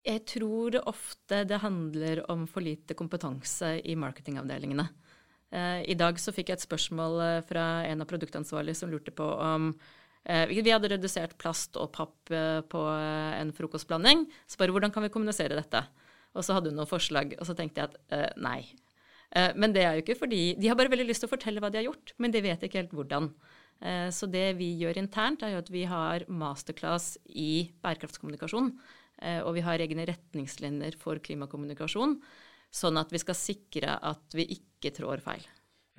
Jeg 0.07 0.23
tror 0.31 0.77
ofte 0.87 1.43
det 1.45 1.59
handler 1.59 2.23
om 2.31 2.45
for 2.47 2.63
lite 2.63 2.95
kompetanse 2.97 3.75
i 3.83 3.97
marketingavdelingene. 3.99 4.87
Eh, 5.51 5.81
I 5.91 5.97
dag 5.97 6.19
så 6.21 6.31
fikk 6.33 6.51
jeg 6.51 6.59
et 6.59 6.65
spørsmål 6.65 7.21
eh, 7.25 7.39
fra 7.47 7.65
en 7.89 8.03
av 8.03 8.09
produktansvarlige 8.09 8.77
som 8.79 8.91
lurte 8.91 9.11
på 9.15 9.25
om 9.25 9.71
eh, 10.23 10.45
Vi 10.51 10.63
hadde 10.69 10.91
redusert 10.93 11.35
plast 11.41 11.77
og 11.81 11.91
papp 11.95 12.31
på 12.69 12.83
en 12.93 13.53
frokostblanding. 13.55 14.27
Så 14.47 14.61
bare 14.61 14.75
hvordan 14.75 14.93
kan 14.93 15.03
vi 15.03 15.11
kommunisere 15.13 15.57
dette? 15.57 15.83
Og 16.37 16.45
så 16.45 16.55
hadde 16.55 16.69
hun 16.71 16.77
noen 16.77 16.89
forslag, 16.89 17.33
og 17.39 17.47
så 17.49 17.55
tenkte 17.57 17.81
jeg 17.81 17.89
at 17.89 18.37
nei. 18.37 18.61
Men 19.57 19.73
det 19.73 19.81
er 19.81 19.95
jo 19.97 20.03
ikke 20.03 20.15
fordi 20.17 20.55
De 20.57 20.69
har 20.69 20.77
bare 20.77 20.89
veldig 20.89 21.07
lyst 21.09 21.21
til 21.21 21.29
å 21.29 21.31
fortelle 21.31 21.61
hva 21.61 21.69
de 21.73 21.79
har 21.81 21.87
gjort, 21.87 22.13
men 22.21 22.33
de 22.33 22.41
vet 22.45 22.61
ikke 22.65 22.83
helt 22.83 22.93
hvordan. 22.93 23.31
Så 23.79 24.27
det 24.27 24.57
vi 24.59 24.73
gjør 24.75 24.97
internt, 24.99 25.43
er 25.45 25.55
at 25.55 25.69
vi 25.71 25.85
har 25.87 26.25
masterclass 26.27 27.13
i 27.31 27.69
bærekraftskommunikasjon. 27.79 28.73
Og 29.47 29.51
vi 29.55 29.63
har 29.63 29.79
egne 29.79 30.03
retningslinjer 30.09 30.97
for 30.99 31.21
klimakommunikasjon 31.23 32.17
sånn 32.69 32.99
at 33.01 33.13
vi 33.13 33.21
skal 33.21 33.37
sikre 33.37 33.95
at 34.05 34.35
vi 34.37 34.45
ikke 34.57 34.93
trår 34.95 35.23
feil. 35.23 35.45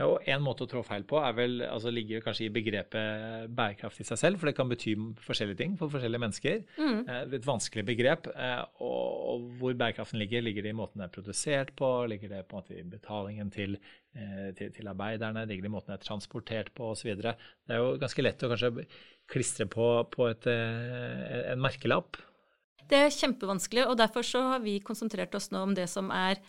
Ja, 0.01 0.07
og 0.09 0.29
En 0.31 0.41
måte 0.41 0.65
å 0.65 0.71
trå 0.71 0.81
feil 0.87 1.05
på 1.09 1.19
er 1.21 1.35
vel, 1.37 1.59
altså 1.67 1.91
ligger 1.93 2.23
kanskje 2.25 2.47
i 2.47 2.53
begrepet 2.55 3.51
bærekraft 3.57 4.01
i 4.01 4.07
seg 4.09 4.21
selv, 4.21 4.41
for 4.41 4.49
det 4.49 4.57
kan 4.57 4.71
bety 4.71 4.95
forskjellige 5.27 5.59
ting 5.59 5.75
for 5.77 5.93
forskjellige 5.93 6.23
mennesker. 6.23 6.63
Mm. 6.81 7.01
Eh, 7.05 7.35
et 7.37 7.49
vanskelig 7.49 7.85
begrep. 7.91 8.31
Eh, 8.33 8.63
og 8.87 9.51
hvor 9.61 9.77
bærekraften 9.77 10.21
ligger, 10.23 10.45
ligger 10.47 10.65
det 10.65 10.73
i 10.73 10.79
måten 10.79 11.03
det 11.03 11.11
er 11.11 11.17
produsert 11.19 11.75
på, 11.77 11.91
ligger 12.09 12.33
det 12.33 12.47
på 12.49 12.57
en 12.57 12.65
måte 12.65 12.79
i 12.79 12.87
betalingen 12.95 13.53
til, 13.53 13.77
eh, 14.17 14.49
til, 14.57 14.73
til 14.73 14.89
arbeiderne, 14.89 15.45
ligger 15.51 15.67
det 15.67 15.73
i 15.73 15.75
måten 15.75 15.93
det 15.93 15.99
er 15.99 16.07
transportert 16.07 16.73
på 16.77 16.95
osv. 16.95 17.13
Det 17.21 17.37
er 17.69 17.83
jo 17.83 17.93
ganske 18.01 18.25
lett 18.25 18.47
å 18.47 18.51
kanskje 18.55 18.87
klistre 19.31 19.69
på, 19.71 19.91
på 20.15 20.31
et, 20.31 20.49
en 20.49 21.61
merkelapp. 21.61 22.17
Det 22.91 23.05
er 23.05 23.13
kjempevanskelig, 23.15 23.85
og 23.87 24.01
derfor 24.01 24.25
så 24.27 24.41
har 24.55 24.65
vi 24.65 24.81
konsentrert 24.83 25.37
oss 25.37 25.53
nå 25.53 25.61
om 25.69 25.77
det 25.77 25.87
som 25.93 26.09
er 26.11 26.41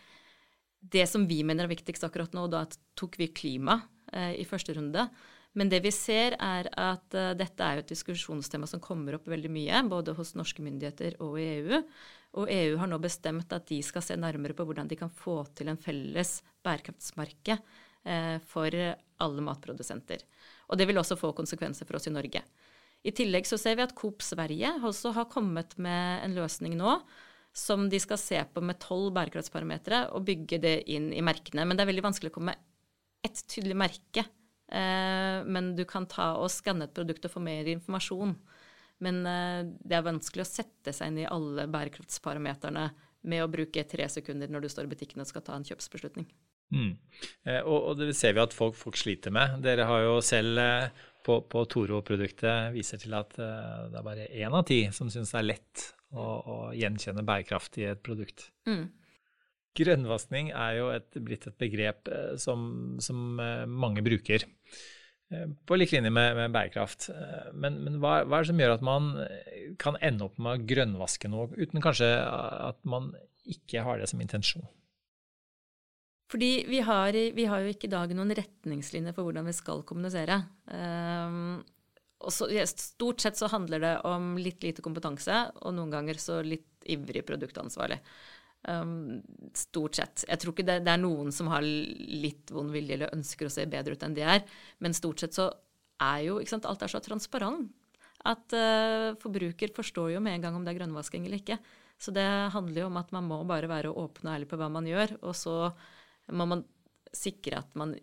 det 0.81 1.05
som 1.07 1.27
vi 1.29 1.43
mener 1.45 1.67
er 1.67 1.71
viktigst 1.71 2.03
akkurat 2.07 2.33
nå, 2.33 2.47
da 2.49 2.65
tok 2.97 3.19
vi 3.21 3.29
klima 3.33 3.79
eh, 4.13 4.33
i 4.41 4.47
første 4.49 4.73
runde. 4.77 5.05
Men 5.53 5.69
det 5.69 5.81
vi 5.83 5.91
ser, 5.91 6.37
er 6.39 6.69
at 6.79 7.15
uh, 7.17 7.33
dette 7.35 7.65
er 7.65 7.75
jo 7.75 7.83
et 7.83 7.91
diskusjonstema 7.91 8.69
som 8.69 8.79
kommer 8.83 9.17
opp 9.17 9.25
veldig 9.27 9.51
mye, 9.51 9.81
både 9.91 10.15
hos 10.15 10.31
norske 10.39 10.63
myndigheter 10.63 11.17
og 11.23 11.35
i 11.41 11.47
EU. 11.57 11.81
Og 12.39 12.51
EU 12.53 12.77
har 12.79 12.87
nå 12.87 12.99
bestemt 13.03 13.51
at 13.51 13.67
de 13.67 13.81
skal 13.83 14.05
se 14.05 14.15
nærmere 14.15 14.55
på 14.55 14.63
hvordan 14.63 14.87
de 14.87 14.95
kan 14.99 15.11
få 15.11 15.41
til 15.57 15.67
en 15.67 15.79
felles 15.79 16.37
bærekraftsmerke 16.63 17.57
eh, 17.57 18.37
for 18.47 18.71
alle 18.71 19.43
matprodusenter. 19.43 20.23
Og 20.71 20.79
det 20.79 20.87
vil 20.87 21.01
også 21.01 21.19
få 21.19 21.33
konsekvenser 21.35 21.89
for 21.89 21.99
oss 21.99 22.07
i 22.07 22.15
Norge. 22.15 22.45
I 23.03 23.11
tillegg 23.17 23.49
så 23.49 23.59
ser 23.59 23.75
vi 23.75 23.83
at 23.83 23.95
Coop 23.97 24.23
Sverige 24.23 24.71
også 24.87 25.11
har 25.17 25.27
kommet 25.27 25.75
med 25.81 26.23
en 26.23 26.37
løsning 26.37 26.79
nå 26.79 26.95
som 27.53 27.87
de 27.91 27.99
skal 27.99 28.19
se 28.19 28.39
på 28.53 28.63
med 28.63 28.79
tolv 28.79 29.11
bærekraftsparametere 29.15 30.05
og 30.15 30.25
bygge 30.27 30.61
det 30.63 30.75
inn 30.93 31.09
i 31.13 31.23
merkene. 31.25 31.65
Men 31.67 31.77
det 31.77 31.83
er 31.83 31.91
veldig 31.91 32.05
vanskelig 32.05 32.31
å 32.31 32.35
komme 32.37 32.53
med 32.53 33.27
ett 33.27 33.43
tydelig 33.51 33.77
merke. 33.77 34.23
Eh, 34.71 35.43
men 35.43 35.73
du 35.75 35.83
kan 35.87 36.07
ta 36.09 36.31
og 36.39 36.51
skanne 36.53 36.87
et 36.87 36.95
produkt 36.95 37.27
og 37.27 37.35
få 37.35 37.43
mer 37.43 37.67
informasjon. 37.73 38.37
Men 39.03 39.21
eh, 39.27 39.61
det 39.83 39.97
er 39.97 40.07
vanskelig 40.07 40.45
å 40.45 40.51
sette 40.51 40.95
seg 40.95 41.11
inn 41.11 41.23
i 41.25 41.29
alle 41.29 41.67
bærekraftsparameterne 41.71 42.87
med 43.29 43.43
å 43.43 43.51
bruke 43.51 43.83
tre 43.85 44.07
sekunder 44.09 44.49
når 44.49 44.65
du 44.65 44.71
står 44.71 44.87
i 44.87 44.93
butikken 44.95 45.21
og 45.21 45.29
skal 45.29 45.43
ta 45.45 45.57
en 45.57 45.67
kjøpsbeslutning. 45.67 46.29
Mm. 46.71 46.91
Eh, 47.43 47.61
og, 47.61 47.77
og, 47.77 47.95
det 47.99 48.15
ser 48.17 48.35
vi 48.37 48.43
at 48.43 48.55
folk, 48.55 48.77
folk, 48.79 48.97
sliter 48.99 49.33
med. 49.35 49.59
Dere 49.65 49.87
har 49.89 50.05
jo 50.05 50.19
selv 50.25 50.61
eh, 50.61 51.07
på, 51.25 51.41
på 51.51 51.65
Toro-produktet 51.69 52.71
viser 52.75 53.01
til 53.01 53.15
at 53.17 53.35
eh, 53.37 53.89
det 53.91 53.99
er 53.99 54.05
bare 54.07 54.29
én 54.31 54.55
av 54.55 54.63
ti 54.67 54.85
som 54.95 55.11
syns 55.11 55.33
det 55.35 55.41
er 55.41 55.49
lett 55.51 55.89
å, 56.11 56.25
å 56.25 56.57
gjenkjenne 56.77 57.23
bærekraft 57.27 57.77
i 57.81 57.87
et 57.91 58.01
produkt. 58.05 58.49
Mm. 58.69 58.89
Grønnvaskning 59.77 60.51
er 60.51 60.79
jo 60.81 60.89
et, 60.91 61.13
blitt 61.23 61.47
et 61.47 61.55
begrep 61.61 62.09
eh, 62.11 62.33
som, 62.41 62.97
som 63.03 63.39
eh, 63.39 63.63
mange 63.69 64.03
bruker, 64.03 64.43
eh, 65.31 65.47
på 65.67 65.79
lik 65.79 65.93
linje 65.95 66.11
med, 66.11 66.35
med 66.35 66.51
bærekraft. 66.55 67.07
Men, 67.55 67.79
men 67.85 68.01
hva, 68.03 68.21
hva, 68.25 68.41
er 68.41 68.43
det 68.43 68.51
som 68.51 68.61
gjør 68.63 68.75
at 68.75 68.85
man 68.85 69.09
kan 69.79 69.99
ende 70.03 70.27
opp 70.27 70.37
med 70.41 70.59
å 70.59 70.69
grønnvaske 70.73 71.31
noe, 71.31 71.49
uten 71.55 71.83
kanskje 71.83 72.11
at 72.19 72.81
man 72.83 73.13
ikke 73.47 73.85
har 73.87 74.01
det 74.01 74.11
som 74.11 74.21
intensjon? 74.23 74.67
Fordi 76.31 76.51
vi 76.67 76.79
har, 76.87 77.15
vi 77.35 77.45
har 77.47 77.63
jo 77.63 77.71
ikke 77.73 77.89
i 77.89 77.91
dag 77.91 78.11
noen 78.15 78.31
retningslinjer 78.35 79.15
for 79.15 79.27
hvordan 79.27 79.49
vi 79.49 79.55
skal 79.55 79.81
kommunisere. 79.87 80.37
Um, 80.71 81.57
og 81.59 81.80
så, 82.29 82.47
stort 82.67 83.23
sett 83.23 83.39
så 83.39 83.49
handler 83.49 83.81
det 83.81 83.95
om 84.05 84.35
litt 84.37 84.61
lite 84.63 84.83
kompetanse, 84.85 85.39
og 85.65 85.73
noen 85.73 85.93
ganger 85.93 86.19
så 86.21 86.41
litt 86.45 86.85
ivrig 86.91 87.23
produktansvarlig. 87.25 87.97
Um, 88.67 89.23
stort 89.57 89.97
sett. 89.97 90.25
Jeg 90.29 90.37
tror 90.41 90.53
ikke 90.53 90.67
det, 90.67 90.79
det, 90.85 90.93
er 90.93 91.01
noen 91.01 91.33
som 91.33 91.49
har 91.49 91.65
litt 91.65 92.51
vond 92.53 92.69
vilje 92.69 92.93
eller 92.93 93.15
ønsker 93.15 93.47
å 93.47 93.53
se 93.53 93.65
bedre 93.65 93.97
ut 93.97 94.03
enn 94.05 94.17
de 94.17 94.25
er, 94.35 94.43
men 94.85 94.93
stort 94.93 95.23
sett 95.23 95.33
så 95.37 95.47
er 96.01 96.27
jo 96.27 96.37
sant, 96.49 96.67
alt 96.69 96.83
er 96.85 96.91
så 96.91 97.01
transparent 97.01 97.71
at 98.29 98.53
uh, 98.53 99.17
forbruker 99.21 99.73
forstår 99.73 100.11
jo 100.13 100.21
med 100.21 100.37
en 100.37 100.43
gang 100.45 100.57
om 100.57 100.65
det 100.65 100.75
er 100.75 100.81
grønnvasking 100.81 101.25
eller 101.25 101.41
ikke. 101.41 101.57
Så 102.01 102.13
det 102.13 102.25
handler 102.53 102.83
jo 102.83 102.89
om 102.89 102.99
at 103.01 103.11
man 103.13 103.25
må 103.29 103.39
bare 103.49 103.69
være 103.69 103.93
åpen 103.93 104.29
og 104.29 104.35
ærlig 104.35 104.49
på 104.49 104.57
hva 104.61 104.69
man 104.73 104.87
gjør, 104.89 105.15
og 105.21 105.33
så 105.37 105.55
må 106.33 106.47
man 106.49 106.63
sikre 107.13 107.59
at 107.61 107.73
man 107.77 107.95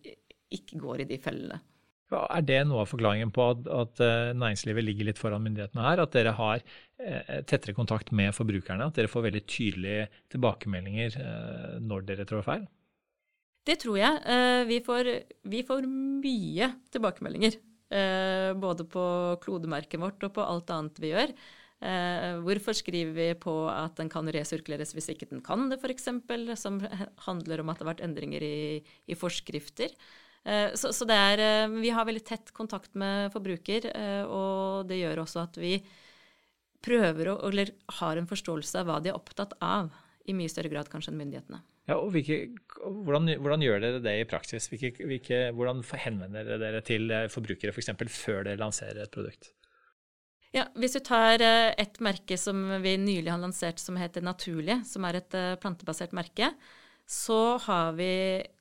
ikke 0.54 0.78
går 0.80 1.02
i 1.02 1.08
de 1.08 1.18
fellene. 1.22 1.58
Er 2.08 2.44
det 2.48 2.62
noe 2.64 2.84
av 2.84 2.88
forklaringen 2.88 3.30
på 3.34 3.44
at, 3.52 3.66
at, 3.68 4.00
eh, 4.00 4.30
næringslivet 4.38 4.86
ligger 4.86 5.10
litt 5.10 5.20
foran 5.20 5.44
myndighetene 5.44 5.84
her? 5.84 6.00
At 6.00 6.14
dere 6.16 6.32
har 6.38 6.62
eh, 6.64 7.42
tettere 7.44 7.76
kontakt 7.76 8.12
med 8.16 8.32
forbrukerne? 8.36 8.88
At 8.88 8.96
dere 8.96 9.12
får 9.12 9.26
veldig 9.26 9.44
tydelige 9.44 10.08
tilbakemeldinger 10.32 11.18
eh, 11.20 11.78
når 11.84 12.08
dere 12.08 12.28
trår 12.28 12.46
feil? 12.46 12.66
Det 13.68 13.76
tror 13.82 13.98
jeg. 14.00 14.20
Eh, 14.24 14.62
vi 14.70 14.80
får, 14.84 15.10
vi, 15.52 15.62
får, 15.68 15.88
mye 16.24 16.72
tilbakemeldinger. 16.94 17.58
Eh, 17.92 18.50
både 18.56 18.88
på 18.88 19.04
klodemerket 19.44 20.00
vårt 20.00 20.24
og 20.24 20.36
på 20.38 20.44
alt 20.44 20.72
annet 20.72 21.00
vi 21.02 21.12
gjør. 21.12 21.34
Eh, 21.78 22.38
hvorfor 22.42 22.74
skriver 22.74 23.12
vi 23.14 23.26
på 23.38 23.52
at 23.70 24.00
den 24.00 24.08
kan 24.10 24.26
resirkuleres 24.34 24.96
hvis 24.96 25.12
ikke 25.12 25.28
den 25.30 25.44
kan 25.44 25.68
det, 25.70 25.78
f.eks., 25.78 26.08
som 26.58 26.80
handler 27.28 27.62
om 27.62 27.68
at 27.68 27.78
det 27.78 27.84
har 27.84 27.92
vært 27.92 28.06
endringer 28.08 28.42
i, 28.42 28.80
i 28.80 29.18
forskrifter. 29.18 29.92
Eh, 30.48 30.74
så, 30.74 30.92
så 30.96 31.04
er, 31.12 31.40
eh, 31.42 31.70
vi 31.82 31.90
har 31.92 32.06
veldig 32.08 32.24
tett 32.24 32.52
kontakt 32.56 32.94
med 32.96 33.32
forbruker, 33.34 33.90
eh, 33.92 34.24
og 34.24 34.88
det 34.88 35.00
gjør 35.02 35.24
også 35.24 35.42
at 35.44 35.58
vi 35.60 35.74
prøver 36.84 37.34
å, 37.34 37.40
eller 37.50 37.74
har 37.98 38.16
en 38.16 38.28
forståelse 38.30 38.80
av 38.80 38.88
hva 38.88 39.00
de 39.02 39.12
er 39.12 39.18
opptatt 39.18 39.56
av, 39.64 39.90
i 40.28 40.36
mye 40.36 40.50
større 40.52 40.70
grad 40.72 40.88
kanskje 40.92 41.12
enn 41.12 41.20
myndighetene. 41.22 41.60
Ja, 41.88 41.96
og 41.96 42.12
hvilke, 42.12 42.50
hvordan, 42.84 43.30
hvordan, 43.40 43.62
gjør 43.64 43.78
dere 43.80 44.00
det 44.04 44.12
i 44.20 44.26
praksis? 44.28 44.66
Hvilke, 44.68 44.92
hvilke, 45.08 45.38
hvordan 45.56 45.80
henvender 45.96 46.58
dere 46.60 46.82
til 46.84 47.08
forbrukere 47.32 47.72
f.eks. 47.72 47.94
For 47.96 48.12
før 48.12 48.42
dere 48.44 48.60
lanserer 48.60 49.06
et 49.06 49.14
produkt? 49.14 49.54
Ja, 50.52 50.66
Hvis 50.76 50.98
du 50.98 51.00
tar 51.04 51.40
et 51.40 51.96
merke 52.04 52.36
som 52.40 52.60
vi 52.84 52.92
nylig 53.00 53.32
har 53.32 53.40
lansert 53.40 53.80
som 53.80 53.96
heter 54.00 54.24
Naturlig, 54.24 54.82
som 54.88 55.08
er 55.08 55.22
et 55.22 55.38
plantebasert 55.64 56.12
merke, 56.16 56.52
så 57.08 57.56
har 57.64 57.96
vi 57.96 58.12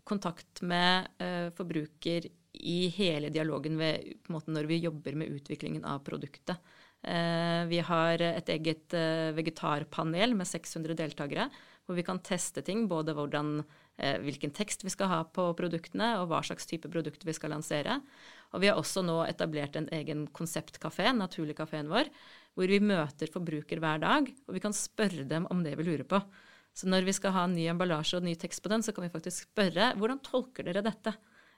kontakt 0.07 0.61
med 0.65 1.09
uh, 1.21 1.49
forbruker 1.57 2.27
i 2.57 2.79
hele 2.95 3.29
dialogen 3.33 3.77
ved, 3.79 4.13
når 4.29 4.69
vi 4.69 4.81
jobber 4.81 5.17
med 5.19 5.33
utviklingen 5.35 5.85
av 5.85 6.03
produktet. 6.07 6.57
Uh, 7.05 7.67
vi 7.69 7.81
har 7.85 8.23
et 8.25 8.49
eget 8.55 8.95
uh, 8.97 9.33
vegetarpanel 9.37 10.33
med 10.37 10.49
600 10.49 10.97
deltakere, 10.97 11.49
hvor 11.85 11.99
vi 11.99 12.07
kan 12.07 12.23
teste 12.23 12.63
ting. 12.65 12.87
Både 12.91 13.13
hvordan, 13.15 13.61
hvilken 13.97 14.51
tekst 14.51 14.83
vi 14.83 14.91
skal 14.91 15.07
ha 15.07 15.21
på 15.23 15.45
produktene, 15.55 16.17
og 16.19 16.27
hva 16.27 16.41
slags 16.43 16.67
type 16.67 16.89
produkter 16.91 17.29
vi 17.29 17.33
skal 17.33 17.53
lansere. 17.55 17.95
Og 18.51 18.59
vi 18.59 18.67
har 18.67 18.75
også 18.75 19.05
nå 19.07 19.21
etablert 19.23 19.79
en 19.79 19.87
egen 19.95 20.25
konseptkafé, 20.35 21.13
Naturlig-kafeen 21.15 21.87
vår, 21.87 22.11
hvor 22.59 22.73
vi 22.73 22.81
møter 22.83 23.31
forbruker 23.31 23.79
hver 23.79 24.03
dag, 24.03 24.27
og 24.27 24.57
vi 24.57 24.63
kan 24.67 24.75
spørre 24.75 25.23
dem 25.31 25.47
om 25.53 25.63
det 25.63 25.77
vi 25.79 25.87
lurer 25.87 26.03
på. 26.11 26.19
Så 26.77 26.89
når 26.89 27.07
vi 27.07 27.15
skal 27.17 27.33
ha 27.33 27.47
ny 27.49 27.65
emballasje 27.71 28.19
og 28.19 28.27
ny 28.27 28.35
tekst 28.37 28.61
på 28.61 28.69
den, 28.69 28.85
så 28.85 28.93
kan 28.93 29.07
vi 29.07 29.13
faktisk 29.13 29.47
spørre 29.49 29.95
hvordan 29.97 30.21
tolker 30.25 30.67
dere 30.67 30.85
dette? 30.85 31.15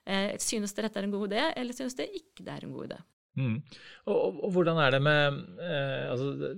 Eh, 0.08 0.38
synes 0.40 0.72
dere 0.74 0.88
dette 0.88 1.02
er 1.02 1.10
en 1.10 1.16
god 1.16 1.32
idé, 1.32 1.48
eller 1.60 1.76
synes 1.76 1.98
dere 1.98 2.16
ikke 2.16 2.46
det 2.46 2.54
er 2.56 2.66
en 2.66 2.76
god 2.76 2.88
idé? 2.88 3.00
Mm. 3.40 3.58
Og, 4.10 4.16
og, 4.16 4.40
og, 4.44 4.54
hvordan 4.56 4.80
er 4.84 4.96
det 4.96 5.00
med 5.06 5.38
eh, 5.64 6.06
altså, 6.12 6.56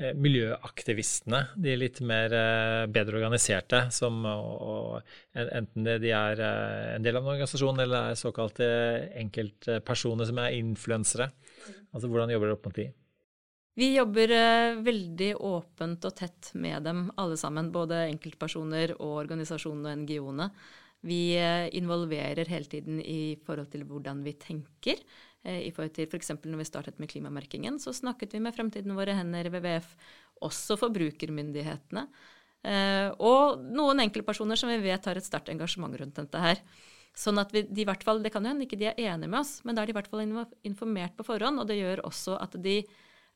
eh, 0.00 0.16
miljøaktivistene, 0.18 1.42
de 1.64 1.76
litt 1.78 2.00
mer 2.04 2.34
eh, 2.36 2.84
bedre 2.92 3.20
organiserte, 3.20 3.84
som 3.94 4.24
og, 4.28 4.98
enten 5.38 5.88
de 5.88 6.12
er 6.12 6.42
eh, 6.44 6.94
en 6.96 7.04
del 7.06 7.20
av 7.20 7.24
en 7.24 7.34
organisasjon 7.36 7.84
eller 7.84 8.12
er 8.12 8.20
såkalte 8.20 8.68
enkeltpersoner 9.22 10.28
som 10.28 10.42
er 10.42 10.56
influensere? 10.58 11.30
Altså, 11.92 12.08
hvordan 12.08 12.34
jobber 12.34 12.50
dere 12.50 12.58
opp 12.58 12.68
mot 12.68 12.80
de? 12.80 12.88
Vi 13.78 13.92
jobber 13.94 14.32
uh, 14.34 14.80
veldig 14.82 15.30
åpent 15.46 16.02
og 16.08 16.16
tett 16.18 16.50
med 16.58 16.82
dem 16.88 17.06
alle 17.20 17.38
sammen, 17.38 17.70
både 17.70 18.08
enkeltpersoner 18.08 18.96
og 18.98 19.14
organisasjonene 19.20 19.92
og 19.92 20.02
NGO-ene. 20.02 20.48
Vi 21.06 21.22
uh, 21.38 21.68
involverer 21.78 22.50
hele 22.50 22.66
tiden 22.66 22.98
i 22.98 23.38
forhold 23.46 23.70
til 23.70 23.86
hvordan 23.86 24.24
vi 24.26 24.34
tenker. 24.42 24.98
Eh, 25.46 25.68
I 25.68 25.70
forhold 25.74 25.94
til 25.96 26.08
f.eks. 26.08 26.32
Når 26.42 26.60
vi 26.60 26.66
startet 26.66 26.98
med 26.98 27.10
klimamerkingen, 27.12 27.78
så 27.82 27.94
snakket 27.94 28.34
vi 28.34 28.42
med 28.42 28.56
Fremtiden 28.56 28.96
våre 28.98 29.14
hender, 29.16 29.50
WWF, 29.52 29.94
også 30.44 30.78
forbrukermyndighetene. 30.80 32.06
Eh, 32.68 33.08
og 33.22 33.62
noen 33.62 34.02
enkeltpersoner 34.02 34.58
som 34.58 34.70
vi 34.72 34.80
vet 34.82 35.06
har 35.06 35.18
et 35.18 35.26
sterkt 35.26 35.52
engasjement 35.52 35.94
rundt 36.00 36.18
dette 36.18 36.42
her. 36.42 36.62
Sånn 37.18 37.38
at 37.40 37.52
vi, 37.54 37.64
de 37.66 37.82
i 37.82 37.86
hvert 37.86 38.04
fall, 38.06 38.22
Det 38.22 38.30
kan 38.30 38.44
jo 38.44 38.52
hende 38.52 38.66
ikke 38.66 38.78
de 38.78 38.90
er 38.90 38.98
enige 38.98 39.30
med 39.30 39.40
oss, 39.40 39.58
men 39.64 39.74
da 39.74 39.82
er 39.82 39.86
de 39.86 39.94
i 39.94 39.98
hvert 39.98 40.10
fall 40.10 40.26
informert 40.66 41.16
på 41.16 41.26
forhånd. 41.26 41.58
Og 41.58 41.66
det 41.66 41.78
gjør 41.80 42.04
også 42.06 42.36
at 42.38 42.54
de 42.62 42.82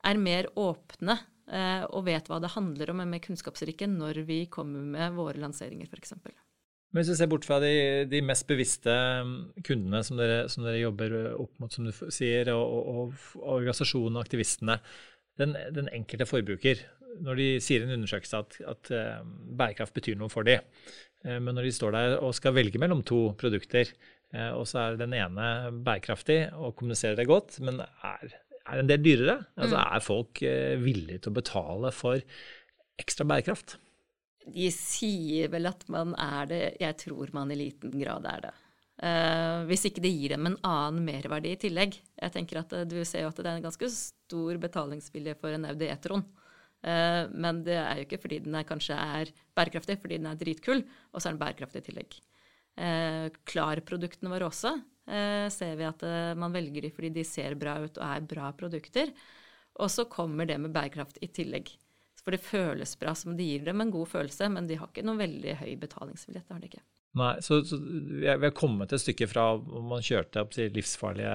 er 0.08 0.20
mer 0.20 0.48
åpne 0.58 1.18
eh, 1.50 1.84
og 1.88 2.06
vet 2.08 2.30
hva 2.30 2.40
det 2.42 2.54
handler 2.54 2.92
om, 2.92 3.02
er 3.02 3.10
mer 3.10 3.22
kunnskapsrike 3.24 3.88
når 3.90 4.22
vi 4.28 4.44
kommer 4.52 4.82
med 4.94 5.18
våre 5.18 5.40
lanseringer, 5.42 5.90
f.eks. 5.90 6.16
Men 6.92 7.00
hvis 7.00 7.14
vi 7.14 7.20
ser 7.22 7.30
bort 7.32 7.46
fra 7.48 7.56
de, 7.62 7.72
de 8.10 8.20
mest 8.24 8.44
bevisste 8.48 8.92
mm, 9.24 9.36
kundene 9.64 10.02
som 10.04 10.18
dere, 10.20 10.42
som 10.52 10.66
dere, 10.66 10.82
jobber 10.82 11.14
opp 11.40 11.62
mot, 11.62 11.72
som 11.72 11.88
du 11.88 11.92
sier, 12.12 12.52
og, 12.52 12.74
og, 12.92 13.14
og 13.40 13.54
organisasjonene 13.56 14.20
og 14.20 14.26
aktivistene, 14.26 14.76
den, 15.40 15.56
den, 15.72 15.88
enkelte 15.96 16.28
forbruker, 16.28 16.82
når 17.24 17.40
de 17.40 17.46
sier 17.64 17.80
i 17.80 17.88
en 17.88 17.96
undersøkelse 17.96 18.42
at, 18.42 18.58
at 18.68 18.90
uh, 18.92 19.24
bærekraft 19.56 19.96
betyr 19.96 20.18
noe 20.20 20.32
for 20.32 20.44
dem, 20.44 20.60
uh, 21.24 21.38
men 21.38 21.56
når 21.56 21.68
de 21.68 21.74
står 21.78 21.96
der 21.96 22.16
og 22.18 22.34
skal 22.36 22.56
velge 22.56 22.80
mellom 22.80 23.00
to 23.08 23.22
produkter, 23.40 23.88
uh, 24.36 24.52
og 24.58 24.66
så 24.68 24.82
er 24.84 25.00
den 25.00 25.16
ene 25.16 25.46
bærekraftig 25.84 26.42
og 26.52 26.76
kommuniserer 26.76 27.16
det 27.16 27.28
godt, 27.30 27.56
men 27.64 27.80
er, 27.80 28.36
er 28.66 28.82
en 28.82 28.90
del 28.90 29.02
dyrere, 29.02 29.38
altså 29.56 29.78
mm. 29.78 29.84
er 29.84 30.04
folk 30.04 30.42
villige 30.82 31.22
til 31.22 31.32
å 31.32 31.38
betale 31.38 31.90
for 31.94 32.22
ekstra 33.02 33.26
bærekraft? 33.26 33.76
De 34.42 34.68
sier 34.74 35.50
vel 35.52 35.68
at 35.70 35.84
man 35.92 36.16
er 36.18 36.50
det. 36.50 36.62
Jeg 36.82 36.98
tror 37.04 37.30
man 37.34 37.52
i 37.54 37.58
liten 37.58 37.94
grad 38.00 38.26
er 38.30 38.46
det. 38.48 38.52
Uh, 39.02 39.64
hvis 39.66 39.86
ikke 39.88 40.02
det 40.04 40.12
gir 40.14 40.34
dem 40.36 40.46
en 40.46 40.58
annen 40.68 41.02
merverdi 41.06 41.54
i 41.54 41.60
tillegg. 41.64 41.96
Jeg 42.18 42.34
tenker 42.34 42.60
at 42.60 42.74
uh, 42.76 42.84
Du 42.86 43.00
ser 43.08 43.24
jo 43.24 43.32
at 43.32 43.40
det 43.40 43.48
er 43.48 43.58
en 43.58 43.64
ganske 43.64 43.88
stor 43.90 44.60
betalingsvilje 44.62 45.34
for 45.40 45.54
en 45.56 45.66
Audi 45.70 45.88
E-tron. 45.90 46.22
Uh, 46.82 47.26
men 47.30 47.62
det 47.66 47.78
er 47.80 47.98
jo 47.98 48.06
ikke 48.06 48.20
fordi 48.22 48.42
den 48.44 48.58
er, 48.58 48.66
kanskje 48.68 48.98
er 48.98 49.32
bærekraftig, 49.58 49.98
fordi 50.02 50.20
den 50.20 50.30
er 50.30 50.38
dritkul, 50.38 50.84
og 51.10 51.18
så 51.18 51.28
er 51.28 51.34
den 51.34 51.42
bærekraftig 51.42 51.82
i 51.82 51.88
tillegg. 51.90 52.20
Klar-produktene 52.72 54.30
våre 54.32 54.46
også 54.48 54.70
ser 55.02 55.72
vi 55.76 55.84
at 55.84 56.02
man 56.38 56.52
velger 56.54 56.84
de 56.86 56.90
fordi 56.94 57.08
de 57.16 57.24
ser 57.26 57.56
bra 57.58 57.74
ut 57.82 57.96
og 57.98 58.04
er 58.06 58.26
bra 58.30 58.52
produkter. 58.54 59.10
Og 59.82 59.90
så 59.90 60.04
kommer 60.10 60.46
det 60.46 60.60
med 60.62 60.72
bærekraft 60.72 61.18
i 61.24 61.28
tillegg. 61.34 61.72
For 62.22 62.34
det 62.34 62.44
føles 62.44 62.94
bra 63.00 63.14
som 63.18 63.34
de 63.36 63.46
gir 63.48 63.64
dem 63.66 63.82
en 63.82 63.90
god 63.90 64.10
følelse, 64.12 64.48
men 64.52 64.68
de 64.68 64.78
har 64.78 64.90
ikke 64.90 65.04
noen 65.06 65.20
veldig 65.24 65.56
høy 65.58 65.72
betalingsvilje. 65.82 66.44
Det 66.46 66.54
har 66.54 66.62
de 66.62 66.70
ikke. 66.70 66.84
Nei, 67.18 67.32
så, 67.44 67.58
så 67.66 67.76
vi 67.82 68.28
har 68.30 68.54
kommet 68.56 68.92
et 68.94 69.02
stykke 69.02 69.28
fra 69.28 69.50
om 69.58 69.88
man 69.90 70.04
kjørte 70.04 70.44
opp 70.44 70.54
til 70.54 70.72
livsfarlige 70.72 71.34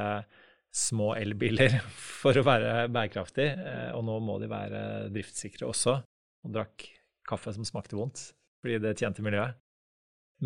små 0.74 1.12
elbiler 1.18 1.80
for 2.22 2.38
å 2.38 2.46
være 2.46 2.88
bærekraftig, 2.94 3.50
eh, 3.52 3.92
og 3.98 4.06
nå 4.08 4.18
må 4.24 4.40
de 4.42 4.50
være 4.52 4.82
driftssikre 5.14 5.68
også, 5.70 6.00
og 6.46 6.56
drakk 6.56 6.88
kaffe 7.28 7.54
som 7.56 7.68
smakte 7.68 7.98
vondt 8.00 8.30
fordi 8.64 8.80
det 8.82 8.96
tjente 8.98 9.22
miljøet. 9.24 9.60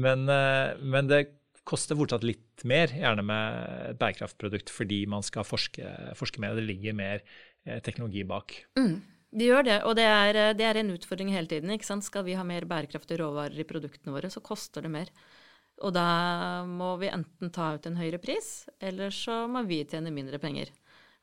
Men, 0.02 0.26
eh, 0.30 0.74
men 0.84 1.08
det 1.08 1.22
koster 1.67 1.97
fortsatt 1.97 2.26
litt 2.26 2.63
mer, 2.67 2.91
gjerne 2.95 3.24
med 3.26 3.91
et 3.91 4.00
bærekraftprodukt, 4.02 4.71
fordi 4.74 5.04
man 5.10 5.26
skal 5.26 5.45
forske, 5.47 5.86
forske 6.17 6.41
mer, 6.41 6.56
og 6.56 6.62
det 6.62 6.67
ligger 6.69 6.97
mer 6.97 7.21
eh, 7.21 7.80
teknologi 7.86 8.24
bak. 8.28 8.56
Mm. 8.80 8.95
De 9.32 9.47
gjør 9.47 9.63
det, 9.67 9.78
og 9.88 9.95
det 9.95 10.08
er, 10.08 10.39
eh, 10.39 10.56
det 10.58 10.65
er, 10.67 10.82
en 10.82 10.91
utfordring 10.95 11.32
hele 11.32 11.47
tiden. 11.47 11.71
ikke 11.71 11.88
sant? 11.88 12.08
Skal 12.08 12.26
vi 12.28 12.36
ha 12.36 12.43
mer 12.47 12.67
bærekraftige 12.69 13.21
råvarer 13.21 13.62
i 13.62 13.67
produktene 13.67 14.15
våre, 14.15 14.32
så 14.34 14.43
koster 14.43 14.84
det 14.86 14.91
mer. 14.91 15.13
Og 15.82 15.93
da 15.95 16.63
må 16.67 16.93
vi 17.02 17.10
enten 17.10 17.50
ta 17.54 17.71
ut 17.76 17.88
en 17.89 17.97
høyere 17.97 18.19
pris, 18.21 18.67
eller 18.82 19.13
så 19.15 19.45
må 19.50 19.63
vi 19.65 19.82
tjene 19.89 20.13
mindre 20.13 20.38
penger. 20.41 20.69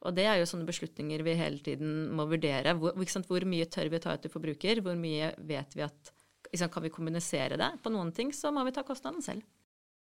Og 0.06 0.14
det 0.14 0.28
er 0.30 0.38
jo 0.38 0.46
sånne 0.46 0.66
beslutninger 0.66 1.22
vi 1.26 1.34
hele 1.38 1.58
tiden 1.62 2.08
må 2.14 2.26
vurdere. 2.30 2.74
Hvor, 2.78 2.94
hvor 2.94 3.46
mye 3.50 3.66
tør 3.66 3.90
vi 3.90 4.00
ta 4.02 4.14
ut 4.14 4.22
til 4.22 4.32
forbruker? 4.32 4.82
Hvor 4.82 4.98
mye 4.98 5.32
vet 5.46 5.74
vi 5.74 5.86
at 5.86 6.12
sant, 6.54 6.72
Kan 6.72 6.84
vi 6.86 6.94
kommunisere 6.94 7.58
det? 7.58 7.70
På 7.82 7.90
noen 7.90 8.12
ting 8.14 8.30
så 8.32 8.52
må 8.54 8.64
vi 8.66 8.74
ta 8.74 8.86
kostnaden 8.86 9.22
selv. 9.22 9.42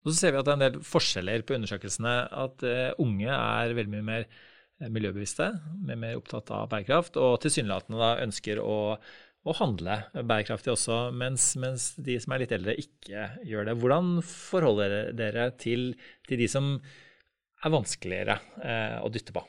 Og 0.07 0.12
så 0.12 0.21
ser 0.21 0.35
vi 0.35 0.38
at 0.38 0.47
det 0.47 0.53
er 0.55 0.61
en 0.61 0.66
del 0.69 0.83
forskjeller 0.87 1.42
på 1.42 1.57
undersøkelsene. 1.59 2.19
At 2.47 2.62
uh, 2.62 2.92
unge 3.03 3.27
er 3.27 3.75
veldig 3.75 3.97
mye 3.97 4.07
mer 4.07 4.29
Eh, 4.77 4.90
miljøbevisste, 4.92 5.55
mer, 5.88 5.97
mer 5.97 6.19
opptatt 6.19 6.51
av 6.53 6.69
bærekraft, 6.69 7.16
og 7.16 7.38
tilsynelatende 7.40 8.01
da 8.01 8.11
ønsker 8.27 8.61
å, 8.61 8.97
å 9.01 9.57
handle 9.57 10.03
bærekraftig 10.12 10.75
også, 10.75 10.99
mens, 11.16 11.55
mens, 11.61 11.95
de 11.97 12.19
som 12.21 12.35
er 12.35 12.45
litt 12.45 12.53
eldre, 12.53 12.77
ikke 12.83 13.31
gjør 13.49 13.71
det. 13.71 13.77
Hvordan 13.81 14.11
forholder 14.29 14.97
dere 15.16 15.49
til, 15.57 15.95
til 16.29 16.42
de 16.42 16.49
som 16.53 16.75
er 16.77 17.73
vanskeligere 17.73 18.37
eh, 18.61 18.99
å 19.01 19.09
dytte 19.12 19.33
på? 19.37 19.47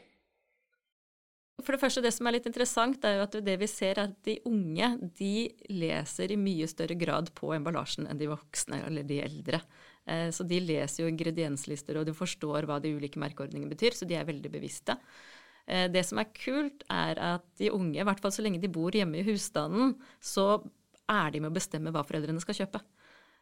For 1.66 1.76
det 1.76 1.82
første, 1.82 2.06
det 2.06 2.14
som 2.16 2.30
er 2.30 2.38
litt 2.38 2.48
interessant, 2.48 3.04
er 3.04 3.18
jo 3.18 3.26
at 3.26 3.36
det 3.44 3.58
vi 3.60 3.68
ser, 3.68 3.98
er 3.98 4.14
at 4.14 4.16
de 4.24 4.38
unge 4.48 4.94
de 5.18 5.50
leser 5.74 6.32
i 6.32 6.40
mye 6.40 6.70
større 6.72 6.96
grad 6.96 7.34
på 7.36 7.52
emballasjen 7.58 8.08
enn 8.08 8.22
de 8.22 8.32
voksne 8.32 8.80
eller 8.88 9.04
de 9.10 9.20
eldre. 9.26 9.60
Eh, 9.60 9.87
så 10.08 10.46
de 10.48 10.62
leser 10.64 11.04
jo 11.04 11.10
ingredienslister, 11.12 11.98
og 12.00 12.06
de 12.08 12.14
forstår 12.16 12.64
hva 12.64 12.78
de 12.80 12.94
ulike 12.96 13.20
merkeordningene 13.20 13.74
betyr, 13.74 13.98
så 13.98 14.08
de 14.08 14.16
er 14.16 14.28
veldig 14.28 14.52
bevisste. 14.54 14.96
Eh, 15.68 15.88
det 15.92 16.04
som 16.08 16.22
er 16.22 16.32
kult, 16.32 16.86
er 16.92 17.20
at 17.34 17.48
de 17.60 17.72
unge, 17.76 18.00
i 18.00 18.08
hvert 18.08 18.22
fall 18.24 18.34
så 18.34 18.46
lenge 18.46 18.62
de 18.64 18.72
bor 18.72 18.96
hjemme 18.96 19.20
i 19.20 19.26
husstanden, 19.28 19.98
så 20.24 20.62
er 21.12 21.34
de 21.34 21.42
med 21.44 21.52
å 21.52 21.58
bestemme 21.58 21.92
hva 21.92 22.06
foreldrene 22.08 22.42
skal 22.44 22.62
kjøpe. 22.62 22.82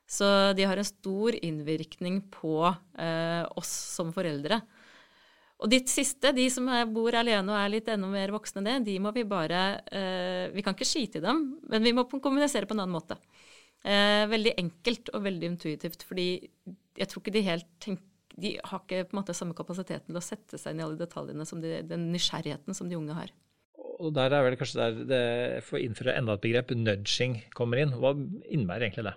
Så 0.10 0.28
de 0.58 0.66
har 0.66 0.78
en 0.78 0.86
stor 0.86 1.38
innvirkning 1.38 2.20
på 2.34 2.60
eh, 2.66 3.44
oss 3.58 3.72
som 3.96 4.12
foreldre. 4.14 4.60
Og 5.64 5.72
de 5.72 5.80
siste, 5.88 6.34
de 6.36 6.46
som 6.52 6.68
bor 6.94 7.16
alene 7.16 7.54
og 7.54 7.58
er 7.58 7.72
litt 7.72 7.88
enda 7.90 8.10
mer 8.12 8.34
voksne 8.36 8.60
enn 8.60 8.68
det, 8.68 8.92
de 8.92 8.98
må 9.02 9.14
vi 9.16 9.24
bare 9.24 9.62
eh, 9.88 10.52
Vi 10.52 10.66
kan 10.66 10.76
ikke 10.76 10.88
skite 10.88 11.22
i 11.22 11.24
dem, 11.24 11.46
men 11.72 11.86
vi 11.86 11.94
må 11.96 12.04
kommunisere 12.10 12.68
på 12.68 12.76
en 12.76 12.84
annen 12.84 12.98
måte. 12.98 13.18
Eh, 13.86 14.26
veldig 14.32 14.56
enkelt 14.58 15.12
og 15.14 15.26
veldig 15.28 15.50
intuitivt, 15.54 16.04
fordi 16.10 16.28
jeg 16.98 17.10
tror 17.12 17.22
ikke 17.22 17.34
de 17.36 17.46
helt 17.46 17.72
tenker 17.84 18.12
De 18.36 18.50
har 18.68 18.82
ikke 18.82 19.06
på 19.08 19.16
en 19.16 19.20
måte 19.22 19.34
samme 19.38 19.56
kapasiteten 19.56 20.10
til 20.10 20.20
å 20.20 20.24
sette 20.26 20.58
seg 20.60 20.74
inn 20.74 20.82
i 20.82 20.84
alle 20.84 21.00
detaljene 21.00 21.46
som 21.48 21.62
de, 21.64 21.78
den 21.88 22.10
nysgjerrigheten 22.12 22.76
som 22.76 22.90
de 22.92 22.98
unge 22.98 23.16
har. 23.16 23.30
Og 24.04 24.10
der 24.12 24.34
er 24.36 24.44
vel 24.44 24.58
kanskje 24.60 24.82
der 24.82 25.06
det, 25.08 25.20
For 25.64 25.78
å 25.78 25.84
innføre 25.86 26.18
enda 26.20 26.36
et 26.36 26.44
begrep, 26.44 26.74
nudging, 26.76 27.38
kommer 27.56 27.80
inn. 27.80 27.94
Hva 27.96 28.12
innebærer 28.12 28.90
egentlig 28.90 29.06
det? 29.08 29.16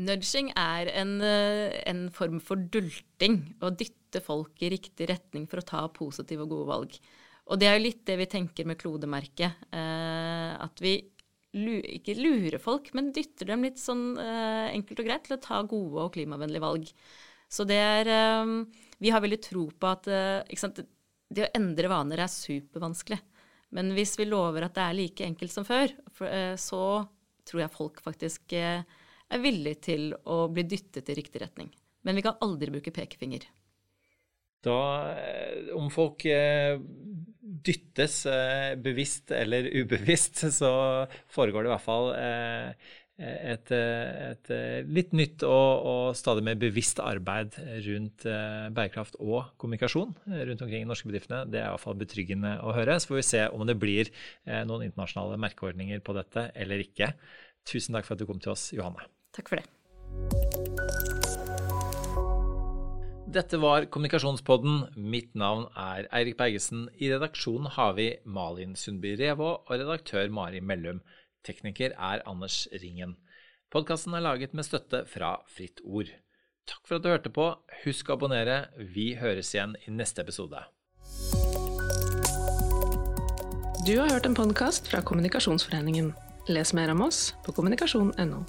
Nudging 0.00 0.50
er 0.58 0.90
en, 0.92 1.14
eh, 1.24 1.78
en, 1.88 2.02
form 2.12 2.42
for 2.44 2.60
dulting. 2.60 3.40
Å 3.64 3.72
dytte 3.72 4.20
folk 4.20 4.60
i 4.60 4.72
riktig 4.74 5.08
retning 5.08 5.48
for 5.48 5.62
å 5.62 5.66
ta 5.66 5.86
positive 5.88 6.44
og 6.44 6.52
gode 6.52 6.68
valg. 6.68 7.00
Og 7.50 7.58
det 7.58 7.70
er 7.70 7.78
jo 7.78 7.86
litt 7.86 8.04
det 8.04 8.18
vi 8.20 8.28
tenker 8.30 8.68
med 8.68 8.78
klodemerket. 8.78 9.64
Eh, 9.72 10.52
at 10.60 10.84
vi 10.84 10.98
ikke 11.50 12.14
lurer 12.14 12.60
folk, 12.62 12.92
men 12.94 13.10
dytter 13.14 13.50
dem 13.50 13.64
litt 13.66 13.80
sånn 13.80 14.14
uh, 14.18 14.70
enkelt 14.70 15.02
og 15.02 15.08
greit 15.08 15.24
til 15.26 15.36
å 15.36 15.42
ta 15.42 15.60
gode 15.66 16.04
og 16.04 16.12
klimavennlige 16.14 16.62
valg. 16.62 16.92
Så 17.50 17.66
det 17.66 17.78
er 17.82 18.10
um, 18.44 18.62
Vi 19.02 19.10
har 19.10 19.22
veldig 19.22 19.40
tro 19.42 19.64
på 19.74 19.90
at 19.90 20.06
uh, 20.06 20.84
det 21.30 21.46
å 21.46 21.52
endre 21.58 21.90
vaner 21.90 22.22
er 22.22 22.30
supervanskelig. 22.30 23.18
Men 23.74 23.92
hvis 23.94 24.16
vi 24.18 24.26
lover 24.26 24.66
at 24.66 24.76
det 24.78 24.84
er 24.84 24.98
like 24.98 25.26
enkelt 25.26 25.54
som 25.54 25.66
før, 25.66 25.90
for, 26.14 26.30
uh, 26.30 26.54
så 26.54 27.02
tror 27.46 27.64
jeg 27.64 27.74
folk 27.74 28.02
faktisk 28.04 28.54
er 28.54 29.42
villige 29.42 29.86
til 29.90 30.10
å 30.30 30.44
bli 30.50 30.66
dyttet 30.70 31.10
i 31.10 31.16
riktig 31.18 31.42
retning. 31.42 31.70
Men 32.06 32.18
vi 32.18 32.22
kan 32.26 32.38
aldri 32.44 32.70
bruke 32.70 32.94
pekefinger. 32.94 33.42
Da, 34.66 34.80
om 35.72 35.86
folk 35.92 36.26
dyttes 37.40 38.22
eh, 38.28 38.76
bevisst 38.80 39.32
eller 39.34 39.68
ubevisst, 39.82 40.44
så 40.60 40.72
foregår 41.32 41.64
det 41.64 41.70
i 41.70 41.74
hvert 41.74 41.86
fall 41.86 42.10
eh, 42.16 42.88
et, 43.20 43.68
et, 43.74 44.50
litt 44.88 45.10
nytt 45.12 45.42
og, 45.44 45.82
og, 45.84 46.04
stadig 46.16 46.44
mer 46.46 46.56
bevisst 46.56 47.02
arbeid 47.04 47.58
rundt 47.84 48.24
eh, 48.24 48.70
bærekraft 48.72 49.18
og 49.20 49.52
kommunikasjon 49.60 50.14
rundt 50.24 50.64
omkring 50.64 50.86
i 50.86 50.88
norske 50.88 51.10
bedriftene. 51.10 51.42
Det 51.52 51.60
er 51.60 51.68
i 51.68 51.74
hvert 51.74 51.84
fall 51.84 52.00
betryggende 52.00 52.56
å 52.64 52.72
høre. 52.78 52.96
Så 52.96 53.12
får 53.12 53.20
vi 53.20 53.28
se 53.28 53.44
om 53.52 53.68
det 53.68 53.76
blir 53.82 54.08
noen 54.48 54.88
internasjonale 54.88 55.36
merkeordninger 55.44 56.00
på 56.06 56.16
dette 56.16 56.48
eller 56.56 56.80
ikke. 56.86 57.12
Tusen 57.68 57.98
takk 57.98 58.08
for 58.08 58.16
at 58.16 58.24
du 58.24 58.28
kom 58.30 58.40
til 58.40 58.56
oss, 58.56 58.70
Johanne. 58.72 59.04
Takk 59.36 59.52
for 59.52 59.60
det. 59.60 61.19
Dette 63.30 63.60
var 63.62 63.84
Kommunikasjonspodden. 63.86 64.88
Mitt 64.96 65.36
navn 65.38 65.68
er 65.78 66.08
Eirik 66.10 66.34
Bergesen. 66.34 66.88
I 66.98 67.12
redaksjonen 67.12 67.68
har 67.76 67.92
vi 67.94 68.08
Malin 68.26 68.72
Sundby 68.74 69.12
Revå 69.20 69.52
og 69.54 69.70
redaktør 69.70 70.26
Mari 70.34 70.58
Mellum. 70.58 70.98
Tekniker 71.46 71.94
er 71.94 72.24
Anders 72.26 72.64
Ringen. 72.82 73.14
Podkasten 73.70 74.18
er 74.18 74.26
laget 74.26 74.50
med 74.50 74.66
støtte 74.66 75.04
fra 75.06 75.36
Fritt 75.46 75.78
Ord. 75.84 76.10
Takk 76.66 76.82
for 76.82 76.98
at 76.98 77.06
du 77.06 77.10
hørte 77.12 77.30
på. 77.30 77.52
Husk 77.84 78.10
å 78.10 78.18
abonnere. 78.18 78.64
Vi 78.74 79.12
høres 79.20 79.54
igjen 79.54 79.78
i 79.86 79.94
neste 79.94 80.26
episode. 80.26 80.66
Du 83.86 83.94
har 83.94 84.10
hørt 84.10 84.26
en 84.26 84.34
podkast 84.34 84.90
fra 84.90 85.06
Kommunikasjonsforeningen. 85.06 86.16
Les 86.50 86.74
mer 86.74 86.90
om 86.90 87.06
oss 87.06 87.28
på 87.46 87.54
kommunikasjon.no. 87.54 88.42